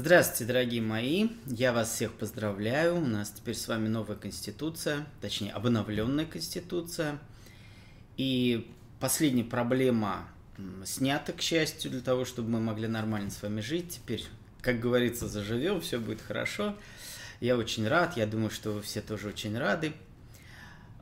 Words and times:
Здравствуйте, 0.00 0.44
дорогие 0.44 0.80
мои! 0.80 1.30
Я 1.46 1.72
вас 1.72 1.92
всех 1.92 2.12
поздравляю. 2.12 2.98
У 2.98 3.04
нас 3.04 3.30
теперь 3.30 3.56
с 3.56 3.66
вами 3.66 3.88
новая 3.88 4.14
конституция, 4.14 5.04
точнее, 5.20 5.50
обновленная 5.50 6.24
конституция. 6.24 7.18
И 8.16 8.70
последняя 9.00 9.42
проблема 9.42 10.28
снята, 10.84 11.32
к 11.32 11.40
счастью, 11.40 11.90
для 11.90 12.00
того, 12.00 12.24
чтобы 12.24 12.48
мы 12.48 12.60
могли 12.60 12.86
нормально 12.86 13.32
с 13.32 13.42
вами 13.42 13.60
жить. 13.60 13.88
Теперь, 13.96 14.24
как 14.60 14.78
говорится, 14.78 15.26
заживем, 15.26 15.80
все 15.80 15.98
будет 15.98 16.20
хорошо. 16.20 16.76
Я 17.40 17.56
очень 17.56 17.88
рад, 17.88 18.16
я 18.16 18.28
думаю, 18.28 18.50
что 18.50 18.70
вы 18.70 18.82
все 18.82 19.00
тоже 19.00 19.26
очень 19.26 19.58
рады. 19.58 19.94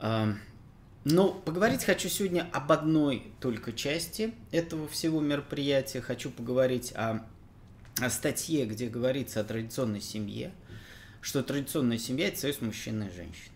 Но 0.00 1.28
поговорить 1.44 1.84
хочу 1.84 2.08
сегодня 2.08 2.48
об 2.50 2.72
одной 2.72 3.30
только 3.40 3.74
части 3.74 4.32
этого 4.52 4.88
всего 4.88 5.20
мероприятия. 5.20 6.00
Хочу 6.00 6.30
поговорить 6.30 6.94
о 6.94 7.26
статье, 8.10 8.66
где 8.66 8.88
говорится 8.88 9.40
о 9.40 9.44
традиционной 9.44 10.00
семье, 10.00 10.52
что 11.20 11.42
традиционная 11.42 11.98
семья– 11.98 12.28
это 12.28 12.38
союз 12.38 12.60
мужчины 12.60 13.04
и 13.04 13.16
женщины. 13.16 13.54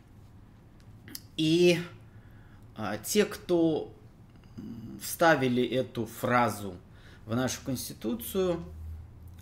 И 1.37 1.79
а, 2.77 2.99
те, 2.99 3.25
кто 3.25 3.95
вставили 5.01 5.65
эту 5.65 6.07
фразу 6.07 6.77
в 7.27 7.35
нашу 7.35 7.61
Конституцию, 7.65 8.65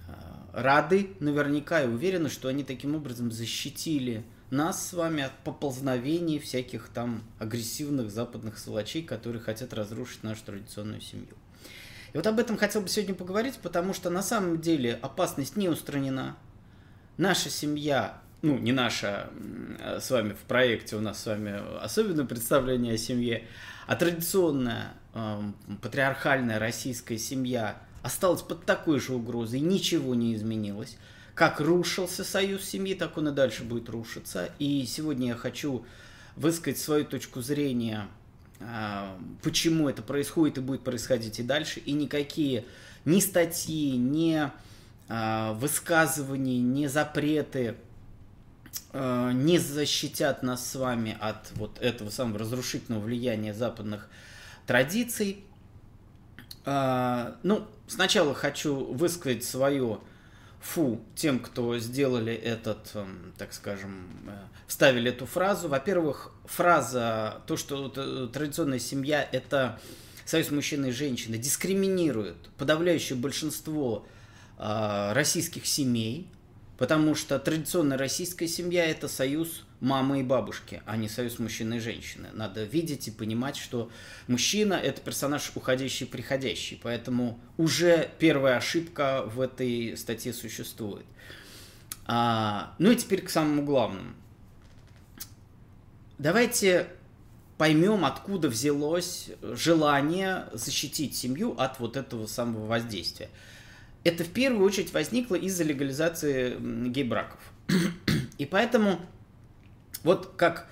а, 0.07 0.49
рады 0.53 1.11
наверняка 1.21 1.83
и 1.83 1.89
уверены, 1.89 2.29
что 2.29 2.49
они 2.49 2.65
таким 2.65 2.95
образом 2.95 3.31
защитили 3.31 4.25
нас 4.51 4.89
с 4.89 4.93
вами 4.93 5.23
от 5.25 5.33
поползновений 5.45 6.39
всяких 6.39 6.89
там 6.89 7.23
агрессивных 7.39 8.11
западных 8.11 8.59
сволочей, 8.59 9.03
которые 9.03 9.43
хотят 9.43 9.73
разрушить 9.75 10.23
нашу 10.23 10.45
традиционную 10.45 11.01
семью. 11.01 11.35
И 12.13 12.17
вот 12.17 12.27
об 12.27 12.39
этом 12.39 12.57
хотел 12.57 12.81
бы 12.81 12.89
сегодня 12.89 13.15
поговорить, 13.15 13.57
потому 13.63 13.93
что 13.93 14.11
на 14.11 14.23
самом 14.23 14.61
деле 14.61 14.99
опасность 15.03 15.57
не 15.57 15.69
устранена. 15.69 16.37
Наша 17.17 17.51
семья, 17.51 18.21
ну 18.43 18.59
не 18.59 18.73
наша 18.73 19.31
с 19.81 20.11
вами 20.11 20.33
в 20.33 20.41
проекте, 20.47 20.97
у 20.97 21.01
нас 21.01 21.23
с 21.23 21.27
вами 21.27 21.61
особенное 21.83 22.25
представление 22.25 22.95
о 22.95 22.99
семье, 22.99 23.45
а 23.87 23.97
традиционная 23.97 24.93
э, 25.15 25.41
патриархальная 25.83 26.59
российская 26.59 27.19
семья 27.19 27.77
осталась 28.03 28.43
под 28.43 28.65
такой 28.65 29.01
же 29.01 29.15
угрозой, 29.15 29.61
ничего 29.61 30.15
не 30.15 30.35
изменилось. 30.35 30.97
Как 31.35 31.61
рушился 31.61 32.25
союз 32.25 32.65
семьи, 32.65 32.95
так 32.95 33.17
он 33.17 33.29
и 33.29 33.33
дальше 33.33 33.63
будет 33.63 33.89
рушиться. 33.89 34.51
И 34.59 34.85
сегодня 34.87 35.29
я 35.29 35.35
хочу 35.37 35.85
высказать 36.35 36.79
свою 36.79 37.05
точку 37.05 37.43
зрения 37.43 38.07
а, 38.07 38.18
почему 39.43 39.89
это 39.89 40.03
происходит 40.03 40.59
и 40.59 40.61
будет 40.61 40.83
происходить 40.83 41.39
и 41.39 41.43
дальше, 41.43 41.81
и 41.81 41.93
никакие 41.93 42.65
ни 43.05 43.21
статьи, 43.21 43.97
ни 43.97 44.51
а, 45.09 45.53
высказывания, 45.55 46.61
ни 46.61 46.87
запреты 46.87 47.77
а, 48.93 49.33
не 49.33 49.59
защитят 49.59 50.43
нас 50.43 50.69
с 50.69 50.75
вами 50.75 51.17
от 51.21 51.51
вот 51.53 51.79
этого 51.81 52.11
самого 52.11 52.41
разрушительного 52.41 53.03
влияния 53.03 53.55
западных 53.55 54.09
традиций. 54.67 55.45
Ну, 56.67 57.67
сначала 57.87 58.35
хочу 58.35 58.75
высказать 58.93 59.43
свое 59.43 60.01
фу 60.61 61.01
тем, 61.15 61.39
кто 61.41 61.79
сделали 61.79 62.35
этот, 62.35 62.91
эм, 62.95 63.33
так 63.39 63.53
скажем, 63.53 64.09
э, 64.27 64.37
вставили 64.67 65.11
эту 65.11 65.27
фразу. 65.27 65.69
Во-первых, 65.69 66.33
фраза, 66.45 67.43
то, 67.47 67.57
что 67.57 67.89
традиционная 68.29 68.79
семья– 68.79 69.27
это 69.33 69.81
союз 70.25 70.51
мужчины 70.51 70.89
и 70.89 70.93
женщины, 70.93 71.39
дискриминирует 71.39 72.37
подавляющее 72.59 73.17
большинство 73.17 74.07
э, 74.59 75.13
российских 75.13 75.67
семей, 75.67 76.29
потому 76.79 77.17
что 77.17 77.39
традиционная 77.41 77.99
российская 77.99 78.47
семья– 78.47 78.87
это 78.87 79.09
союз 79.09 79.65
мамы 79.81 80.21
и 80.21 80.23
бабушки, 80.23 80.81
а 80.87 80.97
не 80.97 81.09
союз 81.09 81.41
мужчины 81.41 81.75
и 81.75 81.81
женщины. 81.81 82.29
Надо 82.33 82.63
видеть 82.63 83.09
и 83.09 83.11
понимать, 83.11 83.57
что 83.57 83.91
мужчина– 84.29 84.75
это 84.75 85.01
персонаж 85.01 85.51
уходящий 85.55 86.07
и 86.07 86.09
приходящий, 86.09 86.81
поэтому 86.81 87.39
уже 87.57 88.09
первая 88.19 88.57
ошибка 88.57 89.25
в 89.27 89.41
этой 89.41 89.97
статье 89.97 90.33
существует. 90.33 91.05
А, 92.07 92.75
ну 92.79 92.93
и 92.93 92.97
теперь 92.97 93.23
к 93.23 93.29
самому 93.29 93.65
главному. 93.65 94.13
Давайте 96.17 96.89
поймем, 97.59 98.05
откуда 98.05 98.49
взялось 98.49 99.31
желание 99.43 100.47
защитить 100.53 101.17
семью 101.17 101.55
от 101.59 101.81
вот 101.81 101.97
этого 101.97 102.27
самого 102.27 102.67
воздействия. 102.67 103.29
Это 104.09 104.25
в 104.25 104.29
первую 104.29 104.65
очередь 104.67 104.91
возникло 104.95 105.35
из-за 105.35 105.65
легализации 105.65 106.57
гей-браков. 106.89 107.39
И 108.39 108.47
поэтому 108.47 109.01
вот 110.03 110.33
как 110.35 110.67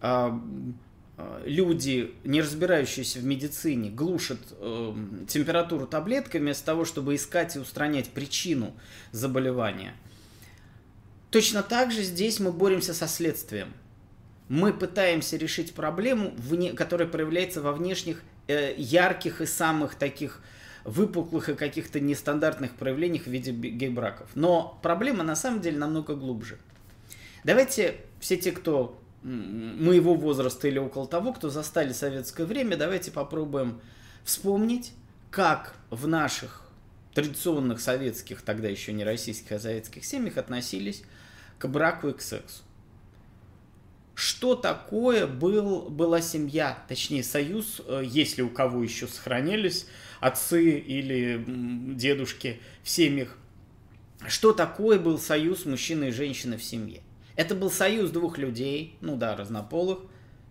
э, 0.00 0.38
люди, 1.44 2.14
не 2.24 2.40
разбирающиеся 2.40 3.18
в 3.18 3.24
медицине, 3.24 3.90
глушат 3.90 4.38
э, 4.52 4.94
температуру 5.28 5.86
таблетками 5.86 6.44
вместо 6.44 6.64
того, 6.64 6.86
чтобы 6.86 7.14
искать 7.14 7.56
и 7.56 7.58
устранять 7.58 8.08
причину 8.08 8.74
заболевания. 9.12 9.92
Точно 11.30 11.62
так 11.62 11.92
же 11.92 12.02
здесь 12.02 12.40
мы 12.40 12.52
боремся 12.52 12.94
со 12.94 13.06
следствием. 13.06 13.74
Мы 14.48 14.72
пытаемся 14.72 15.36
решить 15.36 15.74
проблему, 15.74 16.32
вне, 16.38 16.72
которая 16.72 17.06
проявляется 17.06 17.60
во 17.60 17.72
внешних 17.72 18.22
э, 18.46 18.74
ярких 18.78 19.42
и 19.42 19.46
самых 19.46 19.96
таких 19.96 20.40
выпуклых 20.88 21.50
и 21.50 21.54
каких-то 21.54 22.00
нестандартных 22.00 22.72
проявлениях 22.74 23.24
в 23.24 23.26
виде 23.28 23.52
гей-браков. 23.52 24.30
Но 24.34 24.78
проблема 24.82 25.22
на 25.22 25.36
самом 25.36 25.60
деле 25.60 25.78
намного 25.78 26.14
глубже. 26.14 26.58
Давайте 27.44 27.96
все 28.20 28.36
те, 28.36 28.52
кто 28.52 29.00
моего 29.22 30.14
возраста 30.14 30.68
или 30.68 30.78
около 30.78 31.06
того, 31.06 31.32
кто 31.32 31.50
застали 31.50 31.92
советское 31.92 32.46
время, 32.46 32.76
давайте 32.76 33.10
попробуем 33.10 33.80
вспомнить, 34.24 34.92
как 35.30 35.74
в 35.90 36.06
наших 36.06 36.62
традиционных 37.12 37.80
советских, 37.80 38.42
тогда 38.42 38.68
еще 38.68 38.92
не 38.92 39.04
российских, 39.04 39.52
а 39.52 39.58
советских 39.58 40.04
семьях 40.04 40.38
относились 40.38 41.02
к 41.58 41.66
браку 41.66 42.08
и 42.08 42.12
к 42.12 42.22
сексу. 42.22 42.62
Что 44.18 44.56
такое 44.56 45.28
был, 45.28 45.82
была 45.90 46.20
семья, 46.20 46.82
точнее 46.88 47.22
союз, 47.22 47.80
э, 47.86 48.02
если 48.04 48.42
у 48.42 48.50
кого 48.50 48.82
еще 48.82 49.06
сохранились 49.06 49.86
отцы 50.18 50.76
или 50.76 51.44
дедушки 51.94 52.58
в 52.82 52.90
семьях, 52.90 53.38
что 54.26 54.52
такое 54.52 54.98
был 54.98 55.20
союз 55.20 55.66
мужчины 55.66 56.08
и 56.08 56.10
женщины 56.10 56.56
в 56.56 56.64
семье? 56.64 57.02
Это 57.36 57.54
был 57.54 57.70
союз 57.70 58.10
двух 58.10 58.38
людей, 58.38 58.96
ну 59.00 59.14
да, 59.14 59.36
разнополых, 59.36 60.00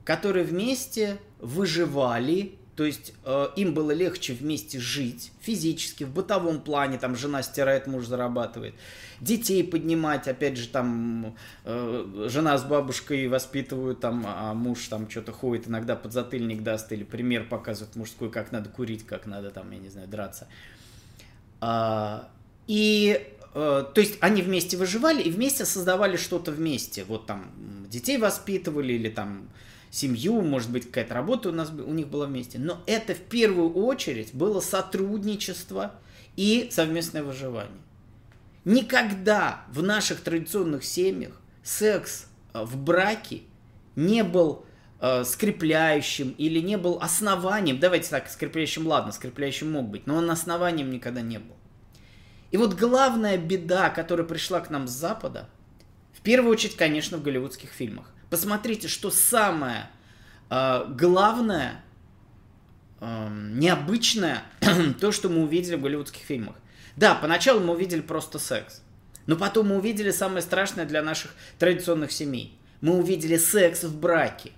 которые 0.05 0.45
вместе 0.45 1.17
выживали, 1.41 2.55
то 2.77 2.85
есть 2.85 3.13
э, 3.25 3.47
им 3.57 3.73
было 3.73 3.91
легче 3.91 4.33
вместе 4.33 4.79
жить 4.79 5.31
физически, 5.41 6.05
в 6.05 6.13
бытовом 6.13 6.61
плане, 6.61 6.97
там 6.97 7.15
жена 7.15 7.41
стирает, 7.41 7.87
муж 7.87 8.05
зарабатывает, 8.05 8.75
детей 9.19 9.63
поднимать, 9.63 10.27
опять 10.27 10.57
же 10.57 10.67
там 10.69 11.35
э, 11.65 12.27
жена 12.29 12.57
с 12.57 12.63
бабушкой 12.63 13.27
воспитывают, 13.27 13.99
там, 13.99 14.23
а 14.25 14.53
муж 14.53 14.87
там 14.87 15.09
что-то 15.09 15.33
ходит, 15.33 15.67
иногда 15.67 15.95
под 15.95 16.13
затыльник 16.13 16.63
даст 16.63 16.91
или 16.91 17.03
пример 17.03 17.49
показывает 17.49 17.95
мужской, 17.95 18.29
как 18.29 18.51
надо 18.51 18.69
курить, 18.69 19.05
как 19.05 19.25
надо 19.25 19.49
там, 19.49 19.69
я 19.71 19.79
не 19.79 19.89
знаю, 19.89 20.07
драться. 20.07 20.47
А, 21.59 22.29
и 22.67 23.33
Э, 23.59 23.85
то 23.91 24.01
есть 24.01 24.17
они 24.21 24.43
вместе 24.43 24.77
выживали 24.77 25.19
и 25.23 25.31
вместе 25.31 25.65
создавали 25.65 26.15
что-то 26.15 26.51
вместе. 26.51 27.03
Вот 27.05 27.25
там 27.25 27.51
детей 27.89 28.19
воспитывали 28.19 28.93
или 28.93 29.09
там 29.09 29.49
семью, 29.97 30.41
может 30.41 30.69
быть, 30.69 30.85
какая-то 30.85 31.15
работа 31.15 31.49
у 31.49 31.51
нас 31.51 31.71
у 31.71 31.93
них 31.93 32.07
была 32.07 32.27
вместе. 32.27 32.59
Но 32.59 32.81
это 32.85 33.15
в 33.15 33.19
первую 33.19 33.73
очередь 33.73 34.33
было 34.33 34.59
сотрудничество 34.59 35.95
и 36.35 36.69
совместное 36.71 37.23
выживание. 37.23 37.81
Никогда 38.63 39.61
в 39.69 39.81
наших 39.81 40.21
традиционных 40.21 40.83
семьях 40.83 41.41
секс 41.63 42.27
э, 42.53 42.63
в 42.63 42.77
браке 42.77 43.41
не 43.95 44.23
был 44.23 44.65
э, 44.99 45.23
скрепляющим 45.23 46.35
или 46.37 46.59
не 46.59 46.77
был 46.77 46.99
основанием. 47.01 47.79
Давайте 47.79 48.09
так, 48.09 48.29
скрепляющим, 48.29 48.85
ладно, 48.85 49.11
скрепляющим 49.11 49.71
мог 49.71 49.87
быть, 49.87 50.05
но 50.05 50.17
он 50.17 50.29
основанием 50.29 50.91
никогда 50.91 51.21
не 51.21 51.39
был. 51.39 51.55
И 52.51 52.57
вот 52.57 52.75
главная 52.75 53.37
беда, 53.37 53.89
которая 53.89 54.27
пришла 54.27 54.59
к 54.59 54.69
нам 54.69 54.87
с 54.87 54.91
Запада, 54.91 55.49
в 56.13 56.21
первую 56.21 56.51
очередь, 56.51 56.75
конечно, 56.75 57.17
в 57.17 57.23
голливудских 57.23 57.69
фильмах. 57.69 58.11
Посмотрите, 58.29 58.87
что 58.87 59.09
самое 59.09 59.89
э, 60.49 60.85
главное, 60.89 61.83
э, 62.99 63.27
необычное, 63.53 64.43
то, 64.99 65.11
что 65.11 65.29
мы 65.29 65.43
увидели 65.43 65.75
в 65.75 65.81
голливудских 65.81 66.21
фильмах. 66.21 66.55
Да, 66.95 67.15
поначалу 67.15 67.59
мы 67.61 67.73
увидели 67.73 68.01
просто 68.01 68.39
секс. 68.39 68.81
Но 69.27 69.35
потом 69.35 69.67
мы 69.67 69.77
увидели 69.77 70.11
самое 70.11 70.41
страшное 70.41 70.85
для 70.85 71.01
наших 71.01 71.35
традиционных 71.59 72.11
семей. 72.11 72.57
Мы 72.81 72.97
увидели 72.97 73.37
секс 73.37 73.83
в 73.83 73.99
браке. 73.99 74.51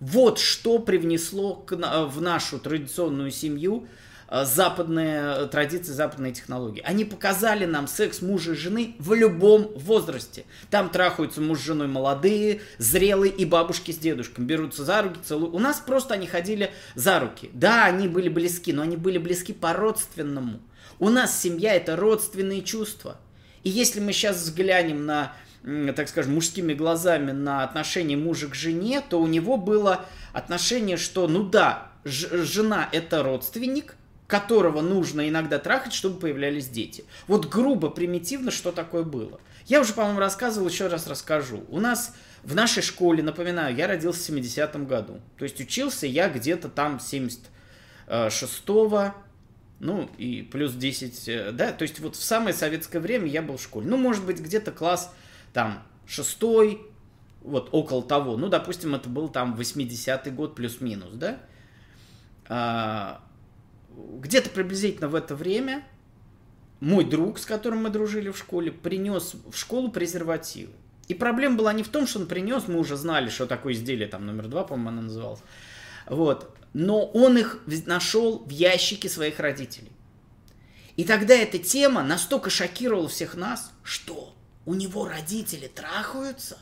Вот 0.00 0.38
что 0.38 0.78
привнесло 0.78 1.54
к, 1.54 1.74
в 1.74 2.20
нашу 2.20 2.58
традиционную 2.58 3.30
семью 3.30 3.86
западные 4.32 5.46
традиции, 5.48 5.92
западные 5.92 6.32
технологии. 6.32 6.82
Они 6.86 7.04
показали 7.04 7.66
нам 7.66 7.86
секс 7.86 8.22
мужа 8.22 8.52
и 8.52 8.56
жены 8.56 8.96
в 8.98 9.12
любом 9.12 9.70
возрасте. 9.76 10.44
Там 10.70 10.88
трахаются 10.88 11.42
муж 11.42 11.58
с 11.58 11.64
женой 11.64 11.86
молодые, 11.86 12.62
зрелые 12.78 13.30
и 13.30 13.44
бабушки 13.44 13.92
с 13.92 13.98
дедушками. 13.98 14.46
Берутся 14.46 14.84
за 14.84 15.02
руки, 15.02 15.18
целуют. 15.22 15.54
У 15.54 15.58
нас 15.58 15.80
просто 15.80 16.14
они 16.14 16.26
ходили 16.26 16.70
за 16.94 17.20
руки. 17.20 17.50
Да, 17.52 17.84
они 17.84 18.08
были 18.08 18.30
близки, 18.30 18.72
но 18.72 18.82
они 18.82 18.96
были 18.96 19.18
близки 19.18 19.52
по-родственному. 19.52 20.60
У 20.98 21.10
нас 21.10 21.38
семья 21.38 21.74
это 21.74 21.96
родственные 21.96 22.62
чувства. 22.62 23.18
И 23.64 23.68
если 23.68 24.00
мы 24.00 24.12
сейчас 24.12 24.38
взглянем 24.38 25.04
на 25.04 25.34
так 25.94 26.08
скажем, 26.08 26.34
мужскими 26.34 26.74
глазами 26.74 27.30
на 27.30 27.62
отношение 27.62 28.18
мужа 28.18 28.48
к 28.48 28.54
жене, 28.54 29.00
то 29.00 29.20
у 29.20 29.28
него 29.28 29.56
было 29.56 30.06
отношение, 30.32 30.96
что, 30.96 31.28
ну 31.28 31.44
да, 31.44 31.92
жена 32.04 32.88
это 32.90 33.22
родственник, 33.22 33.94
которого 34.32 34.80
нужно 34.80 35.28
иногда 35.28 35.58
трахать, 35.58 35.92
чтобы 35.92 36.18
появлялись 36.18 36.66
дети. 36.66 37.04
Вот 37.28 37.50
грубо, 37.50 37.90
примитивно, 37.90 38.50
что 38.50 38.72
такое 38.72 39.02
было. 39.02 39.38
Я 39.66 39.82
уже, 39.82 39.92
по-моему, 39.92 40.20
рассказывал, 40.20 40.68
еще 40.68 40.86
раз 40.86 41.06
расскажу. 41.06 41.66
У 41.68 41.80
нас 41.80 42.16
в 42.42 42.54
нашей 42.54 42.82
школе, 42.82 43.22
напоминаю, 43.22 43.76
я 43.76 43.86
родился 43.86 44.32
в 44.32 44.34
70-м 44.34 44.86
году. 44.86 45.20
То 45.36 45.44
есть 45.44 45.60
учился 45.60 46.06
я 46.06 46.30
где-то 46.30 46.70
там 46.70 46.96
76-го, 46.96 49.14
ну 49.80 50.08
и 50.16 50.48
плюс 50.50 50.72
10, 50.72 51.28
э, 51.28 51.52
да, 51.52 51.72
то 51.72 51.82
есть 51.82 52.00
вот 52.00 52.16
в 52.16 52.24
самое 52.24 52.54
советское 52.54 53.00
время 53.00 53.26
я 53.26 53.42
был 53.42 53.58
в 53.58 53.62
школе. 53.62 53.86
Ну, 53.86 53.98
может 53.98 54.24
быть, 54.24 54.40
где-то 54.40 54.72
класс 54.72 55.14
там 55.52 55.82
шестой, 56.06 56.80
вот 57.42 57.68
около 57.72 58.02
того, 58.02 58.38
ну, 58.38 58.48
допустим, 58.48 58.94
это 58.94 59.10
был 59.10 59.28
там 59.28 59.54
80-й 59.54 60.30
год 60.30 60.54
плюс-минус, 60.54 61.12
да, 61.16 61.38
а, 62.48 63.20
где-то 64.20 64.50
приблизительно 64.50 65.08
в 65.08 65.14
это 65.14 65.34
время 65.34 65.84
мой 66.80 67.04
друг, 67.04 67.38
с 67.38 67.46
которым 67.46 67.84
мы 67.84 67.90
дружили 67.90 68.30
в 68.30 68.38
школе, 68.38 68.72
принес 68.72 69.34
в 69.50 69.56
школу 69.56 69.90
презервативы. 69.90 70.72
И 71.08 71.14
проблема 71.14 71.56
была 71.56 71.72
не 71.72 71.82
в 71.82 71.88
том, 71.88 72.06
что 72.06 72.20
он 72.20 72.26
принес, 72.26 72.68
мы 72.68 72.78
уже 72.78 72.96
знали, 72.96 73.28
что 73.28 73.46
такое 73.46 73.74
изделие, 73.74 74.08
там 74.08 74.26
номер 74.26 74.48
два, 74.48 74.64
по-моему, 74.64 74.88
оно 74.88 75.02
называлось. 75.02 75.40
Вот. 76.06 76.56
Но 76.72 77.04
он 77.04 77.38
их 77.38 77.60
нашел 77.86 78.38
в 78.38 78.50
ящике 78.50 79.08
своих 79.08 79.38
родителей. 79.38 79.92
И 80.96 81.04
тогда 81.04 81.34
эта 81.34 81.58
тема 81.58 82.02
настолько 82.02 82.50
шокировала 82.50 83.08
всех 83.08 83.34
нас, 83.34 83.72
что 83.82 84.34
у 84.66 84.74
него 84.74 85.08
родители 85.08 85.68
трахаются. 85.68 86.58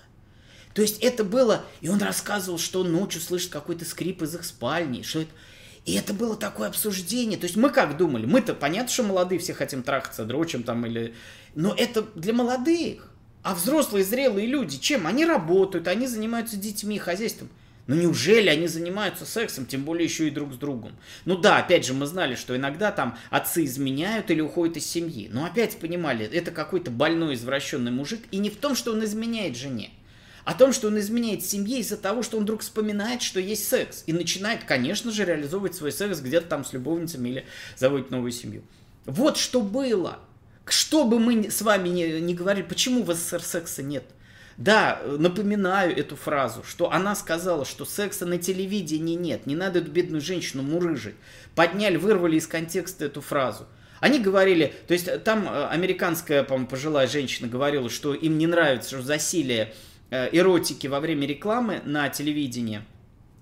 То 0.75 0.83
есть 0.83 1.01
это 1.01 1.25
было, 1.25 1.65
и 1.81 1.89
он 1.89 2.01
рассказывал, 2.01 2.59
что 2.59 2.81
он 2.81 2.93
ночью 2.93 3.21
слышит 3.21 3.51
какой-то 3.51 3.85
скрип 3.85 4.23
из 4.23 4.35
их 4.35 4.45
спальни, 4.45 5.03
что 5.03 5.23
это... 5.23 5.31
И 5.91 5.95
это 5.95 6.15
было 6.15 6.37
такое 6.37 6.69
обсуждение. 6.69 7.37
То 7.37 7.47
есть 7.47 7.57
мы 7.57 7.69
как 7.69 7.97
думали? 7.97 8.25
Мы-то 8.25 8.55
понятно, 8.55 8.93
что 8.93 9.03
молодые 9.03 9.41
все 9.41 9.55
хотим 9.55 9.83
трахаться, 9.83 10.25
дрочим 10.25 10.63
там 10.63 10.87
или... 10.87 11.15
Но 11.57 11.75
это 11.77 12.03
для 12.15 12.33
молодых. 12.33 13.11
А 13.43 13.57
взрослые, 13.57 14.05
зрелые 14.05 14.47
люди, 14.47 14.79
чем? 14.79 15.09
Они 15.09 15.27
работают, 15.27 15.89
они 15.89 16.07
занимаются 16.07 16.57
детьми, 16.57 16.97
хозяйством. 16.97 17.49
Но 17.89 17.97
неужели 17.97 18.49
они 18.49 18.69
занимаются 18.69 19.27
сексом, 19.27 19.67
тем 19.67 19.83
более 19.83 20.05
еще 20.05 20.29
и 20.29 20.31
друг 20.31 20.53
с 20.53 20.59
другом? 20.59 20.93
Ну 21.25 21.37
да, 21.37 21.59
опять 21.59 21.85
же, 21.85 21.93
мы 21.93 22.07
знали, 22.07 22.37
что 22.37 22.57
иногда 22.57 22.93
там 22.93 23.19
отцы 23.31 23.65
изменяют 23.65 24.31
или 24.31 24.41
уходят 24.41 24.77
из 24.77 24.87
семьи. 24.87 25.29
Но 25.33 25.45
опять 25.45 25.77
понимали, 25.81 26.25
это 26.25 26.53
какой-то 26.53 26.93
больной, 26.93 27.35
извращенный 27.35 27.91
мужик. 27.91 28.21
И 28.31 28.37
не 28.37 28.51
в 28.51 28.59
том, 28.59 28.77
что 28.77 28.93
он 28.93 29.03
изменяет 29.03 29.57
жене. 29.57 29.91
О 30.45 30.55
том, 30.55 30.73
что 30.73 30.89
он 30.89 30.99
изменяет 30.99 31.45
семье 31.45 31.81
из-за 31.81 31.97
того, 31.97 32.23
что 32.23 32.37
он 32.37 32.45
вдруг 32.45 32.63
вспоминает, 32.63 33.23
что 33.23 33.41
есть 33.41 33.69
секс. 33.69 34.05
И 34.07 34.13
начинает, 34.13 34.65
конечно 34.65 35.11
же, 35.11 35.25
реализовывать 35.25 35.75
свой 35.75 35.93
секс 35.93 36.21
где-то 36.21 36.47
там 36.47 36.65
с 36.65 36.73
любовницами 36.73 37.29
или 37.29 37.47
заводить 37.77 38.11
новую 38.11 38.33
семью. 38.33 38.63
Вот 39.07 39.37
что 39.37 39.61
было. 39.61 40.19
Что 40.67 41.05
бы 41.05 41.19
мы 41.19 41.51
с 41.51 41.63
вами 41.63 41.89
не, 41.89 42.21
не 42.21 42.35
говорили, 42.35 42.65
почему 42.65 43.03
в 43.03 43.13
СССР 43.13 43.43
секса 43.43 43.83
нет– 43.83 44.05
да, 44.61 45.01
напоминаю 45.07 45.97
эту 45.97 46.17
фразу, 46.17 46.63
что 46.65 46.93
она 46.93 47.15
сказала, 47.15 47.65
что 47.65 47.87
секса 47.87 48.27
на 48.27 48.37
телевидении 48.37 49.15
нет, 49.15 49.47
не 49.47 49.57
надо 49.57 49.79
эту 49.79 49.91
бедную 49.91 50.21
женщину 50.21 50.63
мурыжить. 50.63 51.15
Подняли, 51.55 51.97
вырвали 51.97 52.37
из 52.37 52.47
контекста 52.47 53.07
эту 53.07 53.23
фразу. 53.23 53.67
Они 54.01 54.19
говорили, 54.19 54.75
то 54.87 54.93
есть 54.93 55.25
там 55.25 55.49
э, 55.49 55.69
американская, 55.69 56.43
по-моему, 56.43 56.69
пожилая 56.69 57.07
женщина 57.07 57.49
говорила, 57.49 57.89
что 57.89 58.13
им 58.13 58.37
не 58.37 58.47
нравится 58.47 58.97
что 58.97 59.03
засилие 59.03 59.73
эротики 60.11 60.87
во 60.87 61.01
время 61.01 61.27
рекламы 61.27 61.81
на 61.85 62.09
телевидении– 62.09 62.83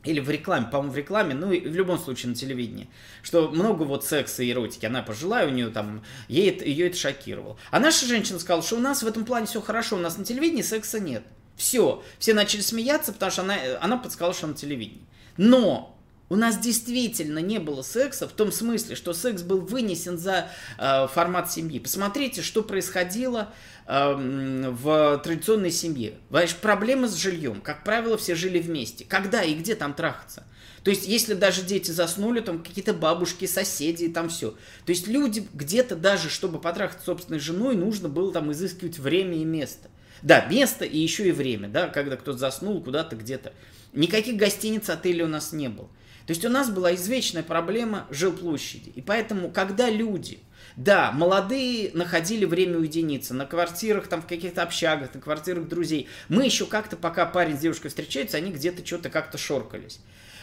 или 0.05 0.21
в 0.21 0.31
рекламе, 0.31 0.67
по-моему, 0.67 0.93
в 0.93 0.97
рекламе, 0.97 1.35
ну 1.35 1.53
и 1.53 1.61
в 1.61 1.75
любом 1.75 1.99
случае 1.99 2.31
на 2.31 2.35
телевидении, 2.35 2.89
что 3.23 3.49
много 3.49 3.83
вот 3.83 4.05
секса 4.05 4.43
и 4.43 4.51
эротики, 4.51 4.87
она 4.87 5.03
пожилая, 5.03 5.47
у 5.47 5.51
нее 5.51 5.69
там, 5.69 6.03
ей 6.29 6.57
ее 6.65 6.87
это 6.87 6.97
шокировало. 6.97 7.59
А 7.71 7.81
наша 7.81 8.07
женщина 8.07 8.39
сказала, 8.39 8.63
что 8.63 8.77
у 8.77 8.81
нас 8.81 9.03
в 9.03 9.07
этом 9.07 9.25
плане 9.25 9.47
все 9.47 9.61
хорошо, 9.61 9.97
у 9.97 10.01
нас 10.01 10.17
на 10.17 10.25
телевидении 10.25 10.63
секса 10.63 11.01
нет. 11.01 11.25
Все, 11.57 12.03
все 12.21 12.35
начали 12.35 12.61
смеяться, 12.61 13.13
потому 13.13 13.33
что 13.33 13.43
она, 13.43 13.57
она 13.81 13.97
подсказала, 13.97 14.33
что 14.33 14.47
на 14.47 14.55
телевидении. 14.55 15.05
Но 15.37 15.98
у 16.31 16.37
нас 16.37 16.59
действительно 16.59 17.39
не 17.39 17.59
было 17.59 17.83
секса 17.83 18.29
в 18.29 18.33
том 18.33 18.53
смысле, 18.53 18.97
что 18.97 19.13
секс 19.15 19.43
был 19.43 19.61
вынесен 19.61 20.19
за 20.19 20.51
э, 20.79 21.07
формат 21.09 21.51
семьи. 21.51 21.79
Посмотрите, 21.79 22.43
что 22.43 22.63
происходило 22.63 23.53
э, 23.87 24.71
в 24.71 25.21
традиционной 25.25 25.71
семье. 25.71 26.15
Знаешь, 26.31 26.55
проблемы 26.55 27.09
с 27.09 27.17
жильем. 27.17 27.61
Как 27.61 27.85
правило, 27.85 28.19
все 28.19 28.35
жили 28.35 28.59
вместе. 28.59 29.05
Когда 29.07 29.43
и 29.43 29.55
где 29.55 29.75
там 29.75 29.95
трахаться? 29.95 30.45
То 30.85 30.91
есть, 30.91 31.09
если 31.09 31.35
даже 31.35 31.63
дети 31.63 31.91
заснули, 31.91 32.41
там 32.41 32.63
какие-то 32.63 32.95
бабушки, 32.95 33.47
соседи, 33.47 34.09
там 34.09 34.29
все. 34.29 34.53
То 34.87 34.91
есть, 34.91 35.09
люди 35.09 35.47
где-то 35.53 35.97
даже, 35.97 36.31
чтобы 36.31 36.61
потрахаться 36.61 37.05
собственной 37.05 37.41
женой, 37.41 37.75
нужно 37.75 38.09
было 38.09 38.33
там 38.33 38.53
изыскивать 38.53 38.99
время 38.99 39.37
и 39.37 39.45
место. 39.45 39.89
Да, 40.23 40.45
место 40.47 40.85
и 40.85 40.99
еще 40.99 41.29
и 41.29 41.33
время, 41.33 41.69
да, 41.69 41.89
когда 41.89 42.17
кто-то 42.17 42.39
заснул 42.39 42.83
куда-то 42.83 43.17
где-то. 43.17 43.53
Никаких 43.93 44.37
гостиниц, 44.37 44.89
отелей 44.91 45.25
у 45.25 45.29
нас 45.29 45.53
не 45.53 45.69
было. 45.69 45.89
То 46.29 46.33
есть 46.33 46.45
у 46.45 46.51
нас 46.51 46.69
была 46.69 46.95
извечная 46.95 47.43
проблема 47.43 48.07
жилплощади. 48.11 48.91
И 48.91 49.01
поэтому, 49.01 49.51
когда 49.51 49.89
люди, 49.89 50.41
да, 50.77 51.11
молодые 51.11 51.91
находили 51.95 52.45
время 52.45 52.77
уединиться 52.77 53.33
на 53.33 53.47
квартирах, 53.47 54.09
там 54.09 54.21
в 54.21 54.27
каких-то 54.27 54.63
общагах, 54.63 55.15
на 55.15 55.23
квартирах 55.23 55.67
друзей, 55.69 56.07
мы 56.29 56.45
еще 56.45 56.67
как-то, 56.67 56.99
пока 56.99 57.25
парень 57.25 57.57
с 57.57 57.61
девушкой 57.61 57.89
встречаются, 57.89 58.37
они 58.37 58.53
где-то 58.53 58.85
что-то 58.85 59.09
как-то 59.09 59.39
шоркались. 59.39 60.01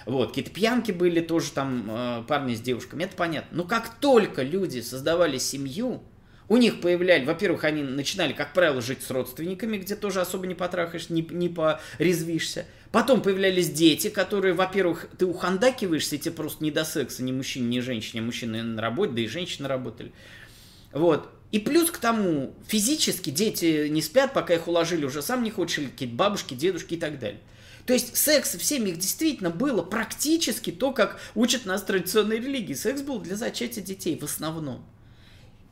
Вот, 0.07 0.29
какие-то 0.29 0.49
пьянки 0.49 0.91
были 0.91 1.19
тоже 1.19 1.51
там 1.51 1.85
э, 1.87 2.23
парни 2.27 2.55
с 2.55 2.61
девушками, 2.61 3.03
это 3.03 3.15
понятно. 3.15 3.55
Но 3.55 3.63
как 3.63 3.99
только 3.99 4.41
люди 4.41 4.79
создавали 4.79 5.37
семью, 5.37 6.01
у 6.47 6.57
них 6.57 6.81
появлялись, 6.81 7.27
во-первых, 7.27 7.63
они 7.63 7.83
начинали, 7.83 8.33
как 8.33 8.53
правило, 8.53 8.81
жить 8.81 9.01
с 9.01 9.09
родственниками, 9.09 9.77
где 9.77 9.95
тоже 9.95 10.21
особо 10.21 10.47
не 10.47 10.55
потрахаешь, 10.55 11.09
не, 11.09 11.21
не 11.21 11.49
порезвишься. 11.49 12.65
Потом 12.95 13.21
появлялись 13.21 13.69
дети, 13.69 14.09
которые, 14.09 14.53
во-первых, 14.53 15.09
ты 15.17 15.25
ухандакиваешься, 15.25 16.15
и 16.15 16.17
тебе 16.17 16.33
просто 16.33 16.63
не 16.63 16.71
до 16.71 16.85
секса 16.85 17.23
ни 17.23 17.33
мужчине, 17.33 17.67
ни 17.67 17.79
женщине. 17.81 18.21
Мужчины 18.21 18.63
на 18.63 18.81
работе, 18.81 19.11
да 19.11 19.21
и 19.21 19.27
женщины 19.27 19.67
работали. 19.67 20.13
Вот. 20.93 21.29
И 21.51 21.59
плюс 21.59 21.91
к 21.91 21.97
тому, 21.97 22.55
физически 22.65 23.31
дети 23.31 23.89
не 23.89 24.01
спят, 24.01 24.31
пока 24.33 24.53
их 24.53 24.69
уложили, 24.69 25.03
уже 25.03 25.21
сам 25.21 25.43
не 25.43 25.51
хочешь, 25.51 25.79
или 25.79 25.87
какие-то 25.87 26.15
бабушки, 26.15 26.53
дедушки 26.53 26.93
и 26.93 26.97
так 26.97 27.19
далее. 27.19 27.41
То 27.85 27.91
есть 27.91 28.15
секс 28.15 28.55
в 28.55 28.63
семьях 28.63 28.95
действительно 28.95 29.49
было 29.49 29.81
практически 29.81 30.71
то, 30.71 30.93
как 30.93 31.19
учат 31.35 31.65
нас 31.65 31.83
традиционные 31.83 32.39
религии. 32.39 32.75
Секс 32.75 33.01
был 33.01 33.19
для 33.19 33.35
зачатия 33.35 33.83
детей 33.83 34.17
в 34.17 34.23
основном. 34.23 34.85